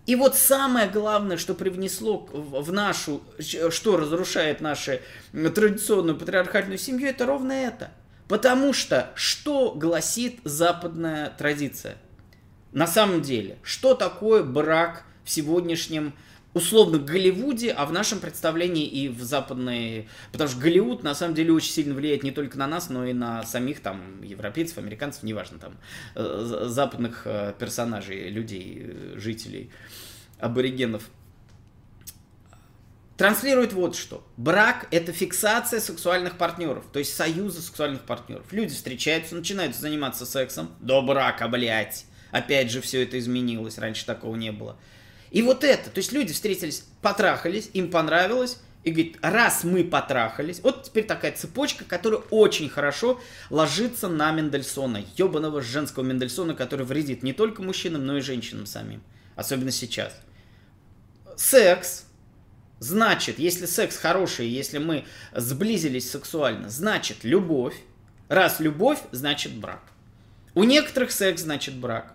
И 0.06 0.16
вот 0.16 0.36
самое 0.36 0.90
главное, 0.90 1.38
что 1.38 1.54
привнесло 1.54 2.28
в 2.32 2.72
нашу, 2.72 3.22
что 3.40 3.98
разрушает 3.98 4.60
нашу 4.60 4.94
традиционную 5.32 6.18
патриархальную 6.18 6.78
семью, 6.78 7.08
это 7.08 7.26
ровно 7.26 7.54
это. 7.54 7.92
Потому 8.28 8.74
что 8.74 9.12
что 9.16 9.72
гласит 9.74 10.40
западная 10.44 11.34
традиция? 11.38 11.98
На 12.72 12.88
самом 12.88 13.22
деле, 13.22 13.58
что 13.64 13.94
такое 13.94 14.44
брак 14.44 15.06
в 15.24 15.30
сегодняшнем 15.30 16.14
условно 16.54 17.00
Голливуде, 17.00 17.72
а 17.72 17.86
в 17.86 17.92
нашем 17.92 18.20
представлении 18.20 18.86
и 18.86 19.10
в 19.10 19.22
западной... 19.22 20.08
Потому 20.32 20.50
что 20.50 20.60
Голливуд 20.60 21.04
на 21.04 21.16
самом 21.16 21.36
деле 21.36 21.52
очень 21.52 21.72
сильно 21.72 21.94
влияет 21.94 22.24
не 22.24 22.32
только 22.32 22.58
на 22.58 22.68
нас, 22.68 22.90
но 22.90 23.06
и 23.06 23.14
на 23.14 23.44
самих 23.44 23.82
там 23.82 24.22
европейцев, 24.22 24.78
американцев, 24.78 25.24
неважно, 25.24 25.60
там 25.60 25.78
э, 26.16 26.66
западных 26.66 27.24
э, 27.26 27.54
персонажей, 27.58 28.30
людей, 28.30 28.82
э, 28.86 29.14
жителей, 29.18 29.72
аборигенов. 30.40 31.10
Транслирует 33.18 33.74
вот 33.74 33.96
что. 33.96 34.26
Брак– 34.38 34.88
это 34.92 35.12
фиксация 35.12 35.80
сексуальных 35.80 36.38
партнеров, 36.38 36.86
то 36.92 37.00
есть 37.00 37.16
союза 37.16 37.62
сексуальных 37.62 38.02
партнеров. 38.02 38.52
Люди 38.52 38.74
встречаются, 38.74 39.36
начинают 39.36 39.76
заниматься 39.76 40.26
сексом 40.26 40.72
до 40.80 41.02
брака, 41.02 41.48
блядь. 41.48 42.06
Опять 42.32 42.72
же, 42.72 42.82
все 42.82 43.04
это 43.04 43.20
изменилось, 43.20 43.78
раньше 43.78 44.08
такого 44.08 44.36
не 44.36 44.52
было. 44.52 44.78
И 45.34 45.42
вот 45.42 45.64
это, 45.64 45.90
то 45.90 45.98
есть 45.98 46.12
люди 46.12 46.32
встретились, 46.32 46.86
потрахались, 47.02 47.68
им 47.74 47.90
понравилось, 47.90 48.60
и 48.84 48.92
говорит, 48.92 49.18
раз 49.24 49.64
мы 49.64 49.84
потрахались, 49.84 50.60
вот 50.60 50.84
теперь 50.84 51.06
такая 51.06 51.32
цепочка, 51.32 51.86
которая 51.86 52.22
очень 52.30 52.70
хорошо 52.70 53.20
ложится 53.50 54.10
на 54.10 54.32
Мендельсона, 54.32 55.04
ебаного 55.18 55.64
женского 55.64 56.04
Мендельсона, 56.04 56.54
который 56.54 56.86
вредит 56.86 57.24
не 57.24 57.34
только 57.34 57.64
мужчинам, 57.64 58.06
но 58.06 58.18
и 58.18 58.22
женщинам 58.22 58.68
самим, 58.68 59.02
особенно 59.36 59.72
сейчас. 59.72 60.14
Секс, 61.36 62.06
значит, 62.78 63.40
если 63.40 63.66
секс 63.66 63.98
хороший, 63.98 64.48
если 64.48 64.78
мы 64.78 65.04
сблизились 65.36 66.12
сексуально, 66.12 66.70
значит 66.70 67.24
любовь. 67.24 67.76
Раз 68.30 68.60
любовь, 68.60 69.00
значит 69.12 69.54
брак. 69.54 69.82
У 70.54 70.64
некоторых 70.64 71.12
секс 71.12 71.42
значит 71.42 71.74
брак. 71.76 72.14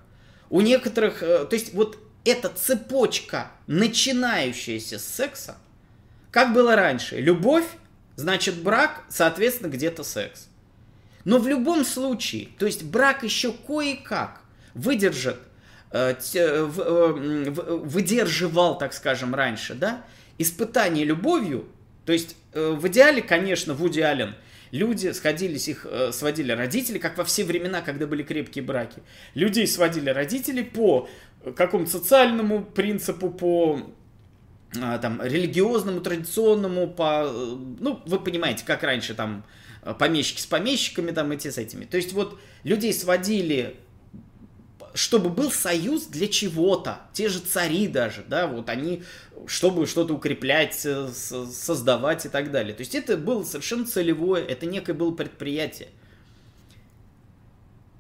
У 0.51 0.61
некоторых, 0.61 1.23
э, 1.23 1.45
то 1.45 1.55
есть 1.55 1.75
вот 1.75 1.99
эта 2.29 2.49
цепочка, 2.49 3.51
начинающаяся 3.67 4.99
с 4.99 5.05
секса, 5.05 5.57
как 6.31 6.53
было 6.53 6.77
раньше, 6.77 7.21
любовь, 7.21 7.67
значит 8.17 8.63
брак, 8.63 9.05
соответственно, 9.09 9.71
где-то 9.71 10.05
секс. 10.05 10.49
Но 11.25 11.39
в 11.39 11.49
любом 11.49 11.85
случае, 11.85 12.49
то 12.59 12.67
есть 12.67 12.85
брак 12.85 13.23
еще 13.23 13.53
кое-как 13.53 14.41
выдержит, 14.75 15.39
э, 15.91 16.15
э, 16.35 16.65
выдерживал, 16.65 18.79
так 18.79 18.93
скажем, 18.93 19.35
раньше, 19.35 19.75
да, 19.75 20.05
испытание 20.39 21.05
любовью, 21.05 21.69
то 22.05 22.13
есть 22.13 22.37
в 22.55 22.89
идеале, 22.89 23.23
конечно, 23.23 23.75
Вуди 23.75 24.01
Аллен– 24.01 24.35
Люди 24.71 25.13
сходились, 25.13 25.69
их 25.69 25.87
э, 25.89 26.13
сводили 26.13 26.53
родители, 26.53 26.99
как 26.99 27.17
во 27.17 27.25
все 27.25 27.45
времена, 27.45 27.81
когда 27.81 28.07
были 28.07 28.23
крепкие 28.23 28.63
браки. 28.63 29.03
Людей 29.35 29.67
сводили 29.67 30.11
родители 30.11 30.63
по 30.63 31.09
какому-то 31.55 31.91
социальному 31.91 32.65
принципу, 32.65 33.31
по 33.31 33.81
э, 34.75 34.99
там, 35.01 35.21
религиозному, 35.23 36.01
традиционному, 36.01 36.89
по, 36.89 37.25
э, 37.27 37.57
ну, 37.81 38.01
вы 38.07 38.19
понимаете, 38.21 38.65
как 38.65 38.83
раньше 38.83 39.15
там 39.15 39.45
э, 39.83 39.95
помещики 39.95 40.41
с 40.41 40.47
помещиками, 40.47 41.11
там, 41.11 41.31
эти 41.33 41.49
с 41.49 41.59
этими. 41.59 41.85
То 41.85 41.97
есть 41.97 42.13
вот 42.13 42.39
людей 42.65 42.93
сводили 42.93 43.77
чтобы 44.95 45.31
был 45.31 45.53
союз 45.53 46.07
для 46.07 46.27
чего-то. 46.27 47.03
Те 47.13 47.29
же 47.29 47.39
цари 47.39 47.87
даже, 47.87 48.25
да, 48.27 48.47
вот 48.47 48.69
они, 48.69 49.05
чтобы 49.47 49.87
что-то 49.87 50.15
укреплять, 50.15 50.85
э, 50.85 51.09
создавать 51.13 52.27
и 52.27 52.29
так 52.29 52.51
далее. 52.51 52.75
То 52.75 52.81
есть 52.81 52.95
это 52.95 53.17
было 53.17 53.45
совершенно 53.45 53.87
целевое, 53.87 54.45
это 54.45 54.67
некое 54.67 54.95
было 54.95 55.13
предприятие. 55.13 55.89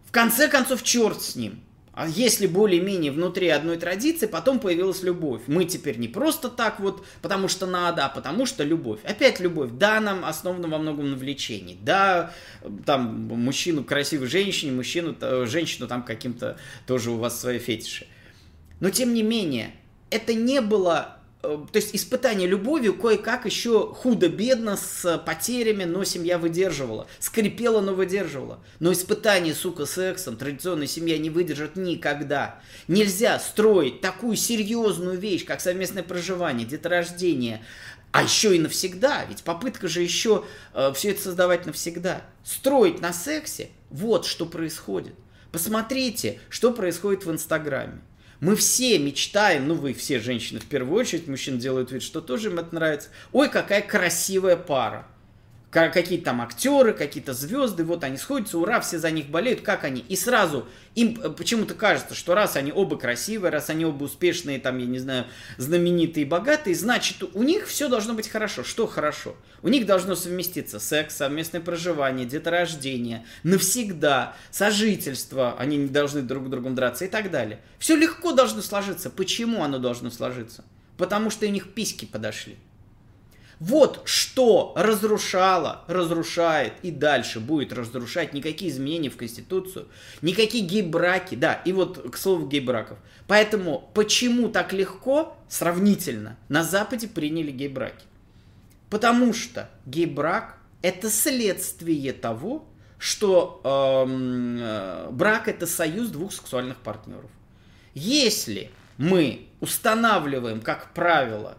В 0.06 0.10
конце 0.10 0.48
концов, 0.48 0.82
черт 0.82 1.22
с 1.22 1.36
ним. 1.36 1.62
А 1.98 2.06
если 2.06 2.46
более-менее 2.46 3.10
внутри 3.10 3.48
одной 3.48 3.76
традиции, 3.76 4.26
потом 4.26 4.60
появилась 4.60 5.02
любовь. 5.02 5.42
Мы 5.48 5.64
теперь 5.64 5.98
не 5.98 6.06
просто 6.06 6.48
так 6.48 6.78
вот, 6.78 7.04
потому 7.22 7.48
что 7.48 7.66
надо, 7.66 8.06
а 8.06 8.08
потому 8.08 8.46
что 8.46 8.62
любовь. 8.62 9.00
Опять 9.02 9.40
любовь. 9.40 9.70
Да, 9.72 9.98
нам 9.98 10.24
основана 10.24 10.68
во 10.68 10.78
многом 10.78 11.10
на 11.10 11.16
влечении. 11.16 11.76
Да, 11.82 12.32
там, 12.86 13.26
мужчину 13.26 13.82
красивой 13.82 14.28
женщине, 14.28 14.70
мужчину, 14.70 15.16
женщину 15.48 15.88
там 15.88 16.04
каким-то 16.04 16.56
тоже 16.86 17.10
у 17.10 17.16
вас 17.16 17.40
свои 17.40 17.58
фетиши. 17.58 18.06
Но 18.78 18.90
тем 18.90 19.12
не 19.12 19.24
менее, 19.24 19.72
это 20.08 20.34
не 20.34 20.60
было 20.60 21.17
Э, 21.17 21.17
то 21.40 21.68
есть 21.74 21.94
испытание 21.94 22.48
любовью 22.48 22.94
кое-как 22.94 23.46
еще 23.46 23.94
худо-бедно 23.94 24.76
с 24.76 25.18
потерями, 25.18 25.84
но 25.84 26.02
семья 26.02 26.36
выдерживала. 26.36 27.06
Скрипела, 27.20 27.80
но 27.80 27.94
выдерживала. 27.94 28.58
Но 28.80 28.92
испытание, 28.92 29.54
сука, 29.54 29.86
сексом 29.86 30.36
традиционная 30.36 30.88
семья 30.88 31.16
не 31.16 31.30
выдержит 31.30 31.76
никогда. 31.76 32.60
Нельзя 32.88 33.38
строить 33.38 34.00
такую 34.00 34.36
серьезную 34.36 35.16
вещь, 35.16 35.44
как 35.44 35.60
совместное 35.60 36.02
проживание, 36.02 36.66
деторождение, 36.66 37.64
а 38.10 38.24
еще 38.24 38.56
и 38.56 38.58
навсегда. 38.58 39.24
Ведь 39.28 39.44
попытка 39.44 39.86
же 39.86 40.02
еще 40.02 40.44
э, 40.74 40.92
все 40.94 41.10
это 41.10 41.22
создавать 41.22 41.66
навсегда. 41.66 42.22
Строить 42.42 43.00
на 43.00 43.12
сексе, 43.12 43.68
вот 43.90 44.26
что 44.26 44.44
происходит. 44.44 45.14
Посмотрите, 45.52 46.40
что 46.48 46.72
происходит 46.72 47.24
в 47.24 47.30
Инстаграме. 47.30 48.00
Мы 48.40 48.54
все 48.54 48.98
мечтаем, 48.98 49.66
ну 49.66 49.74
вы 49.74 49.92
все 49.92 50.20
женщины 50.20 50.60
в 50.60 50.66
первую 50.66 51.00
очередь, 51.00 51.26
мужчины 51.26 51.58
делают 51.58 51.90
вид, 51.90 52.02
что 52.02 52.20
тоже 52.20 52.50
им 52.50 52.58
это 52.58 52.74
нравится. 52.74 53.08
Ой, 53.32 53.48
какая 53.48 53.82
красивая 53.82 54.56
пара 54.56 55.06
какие-то 55.70 56.26
там 56.26 56.40
актеры, 56.40 56.94
какие-то 56.94 57.34
звезды, 57.34 57.84
вот 57.84 58.02
они 58.02 58.16
сходятся, 58.16 58.58
ура, 58.58 58.80
все 58.80 58.98
за 58.98 59.10
них 59.10 59.26
болеют, 59.26 59.60
как 59.60 59.84
они? 59.84 60.00
И 60.08 60.16
сразу 60.16 60.66
им 60.94 61.20
э, 61.22 61.28
почему-то 61.28 61.74
кажется, 61.74 62.14
что 62.14 62.34
раз 62.34 62.56
они 62.56 62.72
оба 62.72 62.96
красивые, 62.96 63.50
раз 63.50 63.68
они 63.68 63.84
оба 63.84 64.04
успешные, 64.04 64.58
там, 64.58 64.78
я 64.78 64.86
не 64.86 64.98
знаю, 64.98 65.26
знаменитые 65.58 66.24
и 66.24 66.28
богатые, 66.28 66.74
значит, 66.74 67.22
у 67.34 67.42
них 67.42 67.66
все 67.66 67.88
должно 67.88 68.14
быть 68.14 68.28
хорошо. 68.28 68.64
Что 68.64 68.86
хорошо? 68.86 69.36
У 69.62 69.68
них 69.68 69.84
должно 69.84 70.14
совместиться 70.14 70.80
секс, 70.80 71.16
совместное 71.16 71.60
проживание, 71.60 72.26
деторождение, 72.26 73.26
навсегда, 73.42 74.34
сожительство, 74.50 75.54
они 75.58 75.76
не 75.76 75.88
должны 75.88 76.22
друг 76.22 76.46
с 76.46 76.50
другом 76.50 76.74
драться 76.74 77.04
и 77.04 77.08
так 77.08 77.30
далее. 77.30 77.60
Все 77.78 77.94
легко 77.94 78.32
должно 78.32 78.62
сложиться. 78.62 79.10
Почему 79.10 79.62
оно 79.62 79.78
должно 79.78 80.10
сложиться? 80.10 80.64
Потому 80.96 81.30
что 81.30 81.46
у 81.46 81.50
них 81.50 81.74
письки 81.74 82.06
подошли. 82.06 82.56
Вот 83.60 84.02
что 84.04 84.72
разрушало, 84.76 85.84
разрушает 85.88 86.74
и 86.82 86.92
дальше 86.92 87.40
будет 87.40 87.72
разрушать 87.72 88.32
никакие 88.32 88.70
изменения 88.70 89.10
в 89.10 89.16
Конституцию, 89.16 89.88
никакие 90.22 90.64
гей-браки, 90.64 91.34
да, 91.34 91.54
и 91.64 91.72
вот 91.72 92.10
к 92.12 92.16
слову 92.16 92.46
гей-браков. 92.46 92.98
Поэтому 93.26 93.90
почему 93.94 94.48
так 94.48 94.72
легко, 94.72 95.36
сравнительно, 95.48 96.36
на 96.48 96.62
Западе 96.62 97.08
приняли 97.08 97.50
гей-браки? 97.50 98.06
Потому 98.90 99.34
что 99.34 99.68
гей-брак 99.86 100.58
это 100.80 101.10
следствие 101.10 102.12
того, 102.12 102.64
что 102.98 103.60
эм, 103.64 104.58
э, 104.60 105.08
брак 105.10 105.48
это 105.48 105.66
союз 105.66 106.08
двух 106.08 106.32
сексуальных 106.32 106.78
партнеров. 106.78 107.30
Если 107.94 108.70
мы 108.96 109.46
устанавливаем, 109.60 110.60
как 110.60 110.92
правило, 110.94 111.58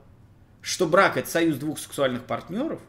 что 0.69 0.85
брак 0.85 1.17
это 1.17 1.27
союз 1.27 1.57
двух 1.57 1.79
сексуальных 1.79 2.25
партнеров, 2.25 2.79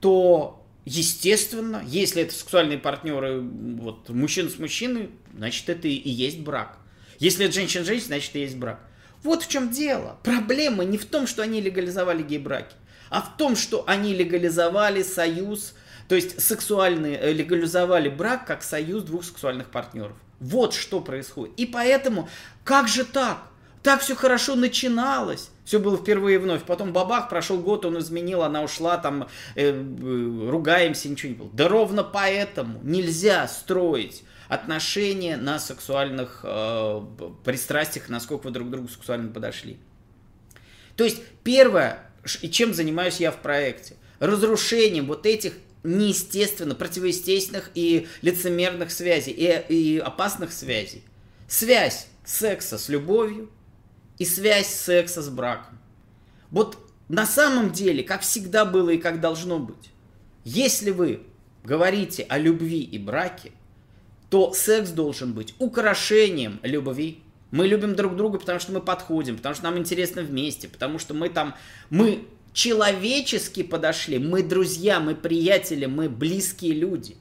то 0.00 0.66
естественно, 0.86 1.82
если 1.86 2.22
это 2.22 2.32
сексуальные 2.32 2.78
партнеры, 2.78 3.42
вот 3.42 4.08
мужчина 4.08 4.48
с 4.48 4.58
мужчиной, 4.58 5.10
значит 5.36 5.68
это 5.68 5.88
и 5.88 6.08
есть 6.08 6.40
брак. 6.40 6.78
Если 7.18 7.44
это 7.44 7.54
женщина 7.54 7.84
с 7.84 7.86
женщиной, 7.86 8.06
значит 8.06 8.34
и 8.36 8.40
есть 8.40 8.56
брак. 8.56 8.80
Вот 9.22 9.42
в 9.42 9.48
чем 9.48 9.70
дело. 9.70 10.18
Проблема 10.22 10.84
не 10.84 10.96
в 10.96 11.04
том, 11.04 11.26
что 11.26 11.42
они 11.42 11.60
легализовали 11.60 12.22
гей-браки, 12.22 12.74
а 13.10 13.20
в 13.20 13.36
том, 13.36 13.56
что 13.56 13.84
они 13.86 14.14
легализовали 14.14 15.02
союз, 15.02 15.74
то 16.08 16.14
есть 16.14 16.40
сексуальные, 16.40 17.18
э, 17.18 17.32
легализовали 17.34 18.08
брак 18.08 18.46
как 18.46 18.62
союз 18.62 19.02
двух 19.02 19.24
сексуальных 19.26 19.68
партнеров. 19.70 20.16
Вот 20.40 20.72
что 20.72 21.02
происходит. 21.02 21.54
И 21.58 21.66
поэтому, 21.66 22.26
как 22.64 22.88
же 22.88 23.04
так? 23.04 23.50
Так 23.84 24.00
все 24.00 24.14
хорошо 24.14 24.56
начиналось. 24.56 25.50
Все 25.66 25.78
было 25.78 25.98
впервые 25.98 26.38
вновь. 26.38 26.64
Потом 26.64 26.94
бабах, 26.94 27.28
прошел 27.28 27.58
год, 27.58 27.84
он 27.84 27.98
изменил, 27.98 28.42
она 28.42 28.62
ушла, 28.62 28.96
там 28.96 29.28
э, 29.56 29.72
э, 29.72 30.48
ругаемся, 30.48 31.10
ничего 31.10 31.32
не 31.32 31.38
было. 31.38 31.50
Да 31.52 31.68
ровно 31.68 32.02
поэтому 32.02 32.80
нельзя 32.82 33.46
строить 33.46 34.24
отношения 34.48 35.36
на 35.36 35.58
сексуальных 35.58 36.40
э, 36.44 37.00
пристрастиях, 37.44 38.08
насколько 38.08 38.44
вы 38.44 38.52
друг 38.52 38.68
к 38.68 38.70
другу 38.70 38.88
сексуально 38.88 39.30
подошли. 39.30 39.76
То 40.96 41.04
есть 41.04 41.20
первое, 41.42 42.10
и 42.40 42.50
чем 42.50 42.72
занимаюсь 42.72 43.20
я 43.20 43.30
в 43.30 43.36
проекте, 43.36 43.96
разрушением 44.18 45.08
вот 45.08 45.26
этих 45.26 45.52
неестественно, 45.82 46.74
противоестественных 46.74 47.70
и 47.74 48.08
лицемерных 48.22 48.90
связей, 48.90 49.32
и, 49.32 49.74
и 49.74 49.98
опасных 49.98 50.52
связей. 50.54 51.04
Связь 51.48 52.06
секса 52.24 52.78
с 52.78 52.88
любовью, 52.88 53.50
и 54.18 54.24
связь 54.24 54.68
секса 54.68 55.22
с 55.22 55.28
браком. 55.28 55.78
Вот 56.50 56.78
на 57.08 57.26
самом 57.26 57.72
деле, 57.72 58.02
как 58.02 58.22
всегда 58.22 58.64
было 58.64 58.90
и 58.90 58.98
как 58.98 59.20
должно 59.20 59.58
быть, 59.58 59.90
если 60.44 60.90
вы 60.90 61.22
говорите 61.64 62.24
о 62.28 62.38
любви 62.38 62.80
и 62.80 62.98
браке, 62.98 63.52
то 64.30 64.52
секс 64.52 64.90
должен 64.90 65.32
быть 65.32 65.54
украшением 65.58 66.60
любви. 66.62 67.22
Мы 67.50 67.68
любим 67.68 67.94
друг 67.94 68.16
друга, 68.16 68.38
потому 68.38 68.58
что 68.58 68.72
мы 68.72 68.80
подходим, 68.80 69.36
потому 69.36 69.54
что 69.54 69.64
нам 69.64 69.78
интересно 69.78 70.22
вместе, 70.22 70.68
потому 70.68 70.98
что 70.98 71.14
мы 71.14 71.28
там, 71.28 71.54
мы 71.88 72.26
человечески 72.52 73.62
подошли, 73.62 74.18
мы 74.18 74.42
друзья, 74.42 75.00
мы 75.00 75.14
приятели, 75.14 75.86
мы 75.86 76.08
близкие 76.08 76.72
люди. 76.72 77.16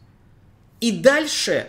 И 0.80 0.92
дальше 0.92 1.68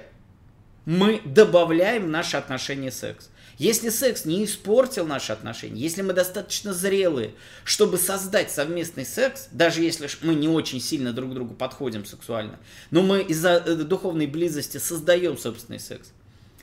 мы 0.87 1.21
добавляем 1.25 2.07
в 2.07 2.09
наши 2.09 2.37
отношения 2.37 2.91
секс. 2.91 3.31
Если 3.59 3.89
секс 3.89 4.25
не 4.25 4.45
испортил 4.45 5.07
наши 5.07 5.33
отношения, 5.33 5.81
если 5.81 6.03
мы 6.03 6.13
достаточно 6.13 6.73
зрелые, 6.73 7.35
чтобы 7.65 7.99
создать 7.99 8.51
совместный 8.51 9.05
секс, 9.05 9.49
даже 9.53 9.83
если 9.83 10.09
мы 10.23 10.35
не 10.35 10.49
очень 10.49 10.81
сильно 10.81 11.13
друг 11.13 11.31
к 11.31 11.35
другу 11.35 11.55
подходим 11.55 12.05
сексуально, 12.05 12.59
но 12.91 13.03
мы 13.03 13.23
из-за 13.23 13.63
э, 13.65 13.75
духовной 13.77 14.27
близости 14.27 14.79
создаем 14.79 15.39
собственный 15.39 15.81
секс, 15.81 16.09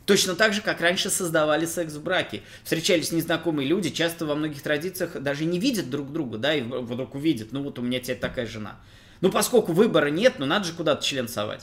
то 0.06 0.14
Точно 0.14 0.36
так 0.36 0.54
же, 0.54 0.62
как 0.62 0.82
раньше 0.82 1.10
создавали 1.10 1.66
секс 1.66 1.94
в 1.94 2.04
браке. 2.04 2.42
Встречались 2.64 3.14
незнакомые 3.14 3.68
люди, 3.68 3.92
часто 3.92 4.26
во 4.26 4.36
многих 4.36 4.62
традициях 4.62 5.22
даже 5.22 5.46
не 5.46 5.60
видят 5.60 5.90
друг 5.90 6.12
друга, 6.12 6.38
да, 6.38 6.54
и 6.54 6.62
вдруг 6.62 7.16
увидят, 7.16 7.54
ну 7.54 7.64
вот 7.64 7.80
у 7.80 7.82
меня 7.82 8.00
теперь 8.00 8.18
такая 8.18 8.46
жена. 8.46 8.78
Ну, 9.22 9.32
поскольку 9.32 9.72
выбора 9.72 10.08
нет, 10.08 10.36
ну 10.40 10.46
надо 10.46 10.66
же 10.66 10.74
куда-то 10.74 11.06
член 11.06 11.28
совать. 11.28 11.62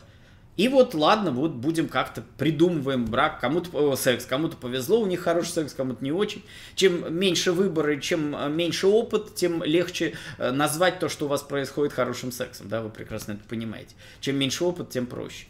И 0.58 0.66
вот, 0.66 0.92
ладно, 0.92 1.30
вот 1.30 1.52
будем 1.52 1.88
как-то 1.88 2.24
придумываем 2.36 3.06
брак, 3.06 3.40
кому-то 3.40 3.94
секс, 3.94 4.26
кому-то 4.26 4.56
повезло, 4.56 5.00
у 5.00 5.06
них 5.06 5.20
хороший 5.20 5.50
секс, 5.50 5.72
кому-то 5.72 6.02
не 6.02 6.10
очень. 6.10 6.44
Чем 6.74 7.14
меньше 7.16 7.52
выбора, 7.52 7.96
чем 8.00 8.34
э, 8.34 8.48
меньше 8.48 8.88
опыт, 8.88 9.36
тем 9.36 9.62
легче 9.62 10.14
э, 10.36 10.50
назвать 10.50 10.98
то, 10.98 11.08
что 11.08 11.26
у 11.26 11.28
вас 11.28 11.42
происходит 11.42 11.92
хорошим 11.92 12.32
сексом, 12.32 12.68
да, 12.68 12.82
вы 12.82 12.90
прекрасно 12.90 13.32
это 13.34 13.42
понимаете. 13.48 13.94
Чем 14.20 14.34
меньше 14.34 14.64
опыт, 14.64 14.90
тем 14.90 15.06
проще. 15.06 15.46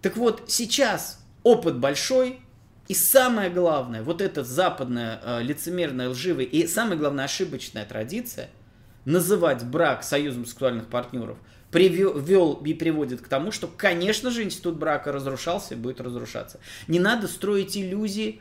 Так 0.00 0.16
вот, 0.16 0.44
сейчас 0.46 1.22
опыт 1.42 1.76
большой, 1.76 2.40
и 2.88 2.94
самое 2.94 3.50
главное, 3.50 4.02
вот 4.02 4.22
эта 4.22 4.42
западная 4.42 5.20
э, 5.22 5.42
лицемерная, 5.42 6.08
лживая 6.08 6.46
и 6.46 6.66
самое 6.66 6.96
главное 6.96 7.26
ошибочная 7.26 7.84
традиция 7.84 8.48
называть 9.04 9.64
брак 9.64 10.02
союзом 10.02 10.46
сексуальных 10.46 10.86
партнеров– 10.86 11.36
привел 11.70 12.54
и 12.54 12.74
приводит 12.74 13.20
к 13.20 13.28
тому, 13.28 13.52
что, 13.52 13.68
конечно 13.68 14.30
же, 14.30 14.42
институт 14.42 14.76
брака 14.76 15.12
разрушался 15.12 15.74
и 15.74 15.76
будет 15.76 16.00
разрушаться. 16.00 16.60
Не 16.88 16.98
надо 16.98 17.28
строить 17.28 17.76
иллюзии, 17.76 18.40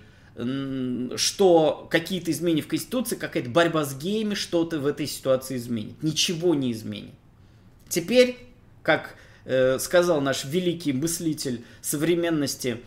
что 1.16 1.88
какие-то 1.92 2.32
изменения 2.32 2.62
в 2.62 2.68
Конституции, 2.68 3.16
какая-то 3.16 3.50
борьба 3.50 3.84
с 3.84 3.98
геями 3.98 4.36
что-то 4.36 4.80
в 4.80 4.86
этой 4.86 5.06
ситуации 5.06 5.58
изменит. 5.58 6.02
Ничего 6.02 6.56
не 6.56 6.72
изменит. 6.72 7.14
Теперь, 7.90 8.38
как 8.82 9.16
э, 9.46 9.80
сказал 9.80 10.22
наш 10.22 10.46
великий 10.46 10.94
мыслитель 10.94 11.66
современности 11.82 12.82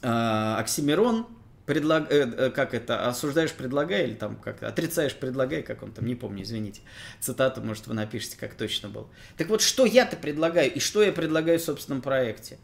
э, 0.00 0.54
Оксимирон, 0.58 1.26
предлаг... 1.68 2.10
Э, 2.10 2.32
э, 2.36 2.50
как 2.50 2.72
это, 2.72 3.06
осуждаешь, 3.06 3.52
предлагай, 3.52 4.04
или 4.04 4.14
там 4.14 4.36
как 4.36 4.62
отрицаешь, 4.62 5.14
предлагай, 5.14 5.62
как 5.62 5.82
он 5.82 5.92
там, 5.92 6.06
не 6.06 6.14
помню, 6.14 6.42
извините. 6.42 6.80
Цитату, 7.20 7.60
может, 7.60 7.86
вы 7.86 7.92
напишите, 7.92 8.38
как 8.40 8.54
точно 8.54 8.88
был. 8.88 9.06
Так 9.36 9.48
вот, 9.48 9.60
что 9.60 9.84
я-то 9.84 10.16
предлагаю, 10.16 10.72
и 10.72 10.80
что 10.80 11.02
я 11.02 11.12
предлагаю 11.12 11.58
в 11.58 11.62
собственном 11.62 12.00
проекте? 12.00 12.56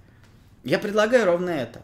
Я 0.65 0.79
предлагаю 0.79 1.27
ровно 1.27 1.51
это. 1.51 1.83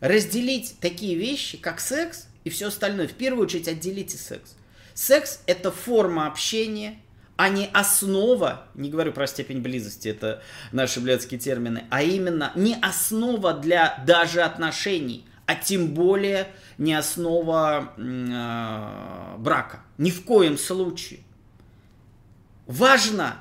Разделить 0.00 0.76
такие 0.80 1.14
вещи, 1.14 1.58
как 1.58 1.78
секс 1.78 2.26
и 2.42 2.48
все 2.48 2.68
остальное. 2.68 3.06
В 3.06 3.12
первую 3.12 3.44
очередь 3.44 3.68
отделите 3.68 4.16
секс. 4.16 4.56
Секс– 4.94 5.42
это 5.46 5.70
форма 5.70 6.26
общения, 6.26 6.98
а 7.36 7.50
не 7.50 7.68
основа, 7.74 8.66
не 8.74 8.88
говорю 8.88 9.12
про 9.12 9.26
степень 9.26 9.60
близости, 9.60 10.08
это 10.08 10.42
наши 10.72 11.00
блядские 11.00 11.38
термины, 11.38 11.84
а 11.90 12.02
именно 12.02 12.50
не 12.54 12.76
основа 12.80 13.52
для 13.52 14.02
даже 14.06 14.40
отношений, 14.40 15.26
а 15.52 15.54
тем 15.54 15.88
более 15.88 16.48
не 16.78 16.94
основа 16.94 17.92
э, 17.98 19.36
брака. 19.38 19.80
Ни 19.98 20.10
в 20.10 20.24
коем 20.24 20.56
случае. 20.56 21.20
Важно 22.66 23.36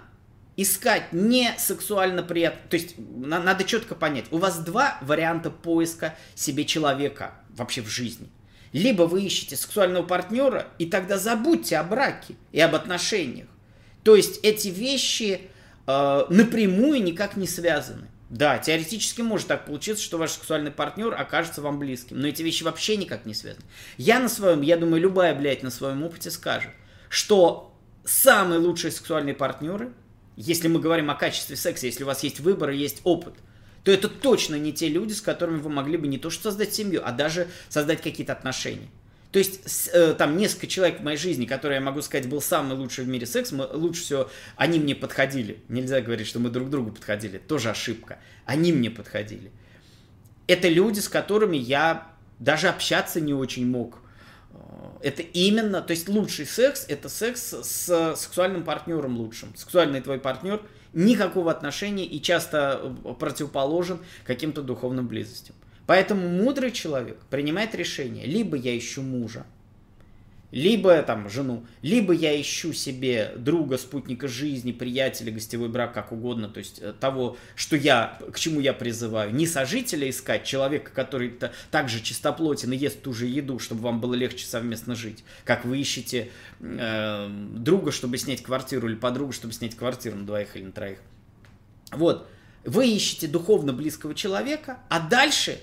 искать 0.57 1.13
не 1.13 1.53
сексуально 1.57 2.21
приятно. 2.21 2.59
То 2.69 2.75
есть 2.75 2.95
на, 2.97 3.41
надо 3.41 3.63
четко 3.63 3.95
понять. 3.95 4.25
У 4.31 4.39
вас 4.39 4.59
два 4.59 4.97
варианта 5.01 5.49
поиска 5.49 6.15
себе 6.35 6.65
человека 6.65 7.33
вообще 7.49 7.81
в 7.81 7.87
жизни. 7.87 8.27
Либо 8.73 9.03
вы 9.03 9.23
ищете 9.23 9.55
сексуального 9.55 10.03
партнера, 10.03 10.67
и 10.77 10.85
тогда 10.85 11.17
забудьте 11.17 11.77
о 11.77 11.83
браке 11.83 12.35
и 12.51 12.59
об 12.59 12.75
отношениях. 12.75 13.47
То 14.03 14.15
есть 14.15 14.39
эти 14.43 14.67
вещи 14.67 15.49
э, 15.87 16.25
напрямую 16.29 17.03
никак 17.03 17.37
не 17.37 17.47
связаны. 17.47 18.10
Да, 18.31 18.57
теоретически 18.57 19.21
может 19.21 19.47
так 19.47 19.65
получиться, 19.65 20.01
что 20.01 20.17
ваш 20.17 20.31
сексуальный 20.31 20.71
партнер 20.71 21.13
окажется 21.13 21.61
вам 21.61 21.79
близким. 21.79 22.17
Но 22.17 22.27
эти 22.27 22.41
вещи 22.41 22.63
вообще 22.63 22.95
никак 22.95 23.25
не 23.25 23.33
связаны. 23.33 23.65
Я 23.97 24.19
на 24.19 24.29
своем, 24.29 24.61
я 24.61 24.77
думаю, 24.77 25.01
любая, 25.01 25.35
блядь, 25.35 25.63
на 25.63 25.69
своем 25.69 26.01
опыте 26.01 26.31
скажет, 26.31 26.71
что 27.09 27.77
самые 28.05 28.59
лучшие 28.59 28.91
сексуальные 28.91 29.35
партнеры, 29.35 29.91
если 30.37 30.69
мы 30.69 30.79
говорим 30.79 31.11
о 31.11 31.15
качестве 31.15 31.57
секса, 31.57 31.87
если 31.87 32.05
у 32.05 32.07
вас 32.07 32.23
есть 32.23 32.39
выбор 32.39 32.69
и 32.69 32.77
есть 32.77 33.01
опыт, 33.03 33.33
то 33.83 33.91
это 33.91 34.07
точно 34.07 34.55
не 34.55 34.71
те 34.71 34.87
люди, 34.87 35.11
с 35.11 35.19
которыми 35.19 35.59
вы 35.59 35.69
могли 35.69 35.97
бы 35.97 36.07
не 36.07 36.17
то 36.17 36.29
что 36.29 36.43
создать 36.43 36.73
семью, 36.73 37.01
а 37.03 37.11
даже 37.11 37.49
создать 37.67 38.01
какие-то 38.01 38.31
отношения. 38.31 38.87
То 39.31 39.39
есть 39.39 39.89
э, 39.93 40.13
там 40.17 40.35
несколько 40.35 40.67
человек 40.67 40.99
в 40.99 41.03
моей 41.03 41.17
жизни, 41.17 41.45
которые, 41.45 41.77
я 41.77 41.81
могу 41.81 42.01
сказать, 42.01 42.27
был 42.27 42.41
самый 42.41 42.77
лучший 42.77 43.05
в 43.05 43.07
мире 43.07 43.25
секс, 43.25 43.51
мы, 43.53 43.65
лучше 43.71 44.01
всего 44.01 44.29
они 44.57 44.77
мне 44.77 44.93
подходили. 44.93 45.61
Нельзя 45.69 46.01
говорить, 46.01 46.27
что 46.27 46.39
мы 46.39 46.49
друг 46.49 46.69
другу 46.69 46.91
подходили, 46.91 47.37
тоже 47.37 47.69
ошибка. 47.69 48.19
Они 48.45 48.73
мне 48.73 48.89
подходили. 48.89 49.51
Это 50.47 50.67
люди, 50.67 50.99
с 50.99 51.07
которыми 51.07 51.55
я 51.55 52.09
даже 52.39 52.67
общаться 52.67 53.21
не 53.21 53.33
очень 53.33 53.65
мог. 53.65 53.99
Э, 54.51 54.57
это 55.01 55.21
именно, 55.21 55.81
то 55.81 55.91
есть 55.91 56.09
лучший 56.09 56.45
секс, 56.45 56.85
это 56.89 57.07
секс 57.07 57.53
с 57.53 58.15
сексуальным 58.17 58.65
партнером 58.65 59.15
лучшим. 59.17 59.55
Сексуальный 59.55 60.01
твой 60.01 60.19
партнер 60.19 60.61
никакого 60.91 61.51
отношения 61.51 62.05
и 62.05 62.21
часто 62.21 62.81
э, 63.05 63.13
противоположен 63.13 63.99
каким-то 64.25 64.61
духовным 64.61 65.07
близостям. 65.07 65.55
Поэтому 65.87 66.27
мудрый 66.29 66.71
человек 66.71 67.17
принимает 67.29 67.75
решение, 67.75 68.25
либо 68.25 68.55
я 68.55 68.77
ищу 68.77 69.01
мужа, 69.01 69.45
либо 70.51 71.01
там 71.01 71.29
жену, 71.29 71.65
либо 71.81 72.13
я 72.13 72.39
ищу 72.39 72.73
себе 72.73 73.33
друга, 73.37 73.77
спутника 73.77 74.27
жизни, 74.27 74.73
приятеля, 74.73 75.31
гостевой 75.31 75.69
брак, 75.69 75.93
как 75.93 76.11
угодно, 76.11 76.49
то 76.49 76.59
есть 76.59 76.79
э, 76.79 76.93
того, 76.99 77.37
что 77.55 77.77
я, 77.77 78.19
к 78.31 78.37
чему 78.37 78.59
я 78.59 78.73
призываю. 78.73 79.33
Не 79.33 79.47
сожителя 79.47 80.09
искать, 80.09 80.43
человека, 80.43 80.91
который 80.93 81.29
-то 81.29 81.51
также 81.71 82.01
чистоплотен 82.01 82.71
и 82.73 82.77
ест 82.77 83.01
ту 83.01 83.13
же 83.13 83.25
еду, 83.25 83.59
чтобы 83.59 83.81
вам 83.81 84.01
было 84.01 84.13
легче 84.13 84.45
совместно 84.45 84.93
жить, 84.93 85.23
как 85.45 85.63
вы 85.63 85.79
ищете 85.79 86.29
э, 86.59 87.29
друга, 87.55 87.91
чтобы 87.91 88.17
снять 88.17 88.43
квартиру, 88.43 88.89
или 88.89 88.95
подругу, 88.95 89.31
чтобы 89.31 89.53
снять 89.53 89.75
квартиру 89.75 90.17
на 90.17 90.25
двоих 90.25 90.55
или 90.57 90.65
на 90.65 90.71
троих. 90.73 90.99
Вот, 91.91 92.27
вы 92.65 92.89
ищете 92.89 93.27
духовно 93.27 93.73
близкого 93.73 94.13
человека, 94.13 94.79
а 94.89 94.99
дальше 94.99 95.59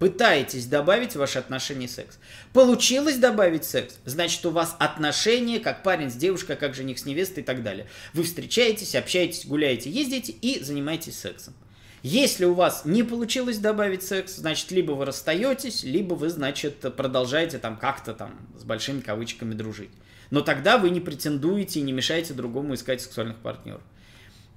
пытаетесь 0.00 0.66
добавить 0.66 1.12
в 1.12 1.16
ваши 1.16 1.38
отношения 1.38 1.86
секс. 1.86 2.18
Получилось 2.52 3.18
добавить 3.18 3.64
секс, 3.64 3.98
значит 4.06 4.44
у 4.46 4.50
вас 4.50 4.74
отношения 4.80 5.60
как 5.60 5.84
парень 5.84 6.10
с 6.10 6.14
девушкой, 6.14 6.56
как 6.56 6.74
жених 6.74 6.98
с 6.98 7.04
невестой 7.04 7.42
и 7.42 7.46
так 7.46 7.62
далее. 7.62 7.86
Вы 8.14 8.24
встречаетесь, 8.24 8.96
общаетесь, 8.96 9.46
гуляете, 9.46 9.90
ездите 9.90 10.32
и 10.32 10.64
занимаетесь 10.64 11.18
сексом. 11.18 11.54
Если 12.02 12.46
у 12.46 12.54
вас 12.54 12.86
не 12.86 13.02
получилось 13.02 13.58
добавить 13.58 14.02
секс, 14.02 14.36
значит, 14.36 14.70
либо 14.70 14.92
вы 14.92 15.04
расстаетесь, 15.04 15.84
либо 15.84 16.14
вы, 16.14 16.30
значит, 16.30 16.78
продолжаете 16.96 17.58
там 17.58 17.76
как-то 17.76 18.14
там 18.14 18.48
с 18.58 18.64
большими 18.64 19.00
кавычками 19.00 19.52
дружить. 19.52 19.90
Но 20.30 20.40
тогда 20.40 20.78
вы 20.78 20.88
не 20.88 21.00
претендуете 21.00 21.80
и 21.80 21.82
не 21.82 21.92
мешаете 21.92 22.32
другому 22.32 22.72
искать 22.72 23.02
сексуальных 23.02 23.36
партнеров. 23.36 23.82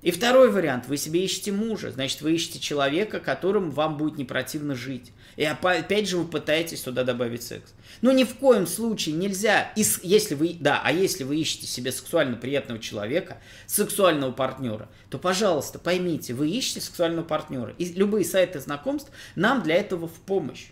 И 0.04 0.12
второй 0.12 0.52
вариант. 0.52 0.88
Вы 0.88 0.98
себе 0.98 1.24
ищете 1.24 1.54
мужа. 1.54 1.90
Значит, 1.90 2.22
вы 2.22 2.34
ищете 2.34 2.60
человека, 2.60 3.22
которым 3.22 3.72
вам 3.72 3.98
будет 3.98 4.18
не 4.18 4.26
противно 4.26 4.76
жить. 4.76 5.14
И 5.38 5.46
опять 5.46 6.10
же 6.10 6.18
вы 6.18 6.26
пытаетесь 6.26 6.82
туда 6.82 7.06
добавить 7.06 7.42
секс. 7.42 7.74
Но 8.02 8.12
ни 8.12 8.26
в 8.26 8.36
коем 8.36 8.68
случае 8.68 9.16
нельзя, 9.16 9.72
если 9.76 10.36
вы, 10.36 10.58
да, 10.60 10.82
а 10.84 10.92
если 10.92 11.24
вы 11.24 11.38
ищете 11.38 11.68
себе 11.68 11.94
сексуально 11.94 12.36
приятного 12.36 12.82
человека, 12.82 13.42
сексуального 13.66 14.34
партнера, 14.34 14.90
то, 15.10 15.18
пожалуйста, 15.18 15.80
поймите, 15.80 16.34
вы 16.34 16.50
ищете 16.50 16.82
сексуального 16.82 17.24
партнера. 17.24 17.74
И 17.78 17.86
любые 17.94 18.26
сайты 18.26 18.60
знакомств 18.60 19.10
нам 19.36 19.64
для 19.64 19.76
этого 19.76 20.10
в 20.10 20.20
помощь. 20.20 20.68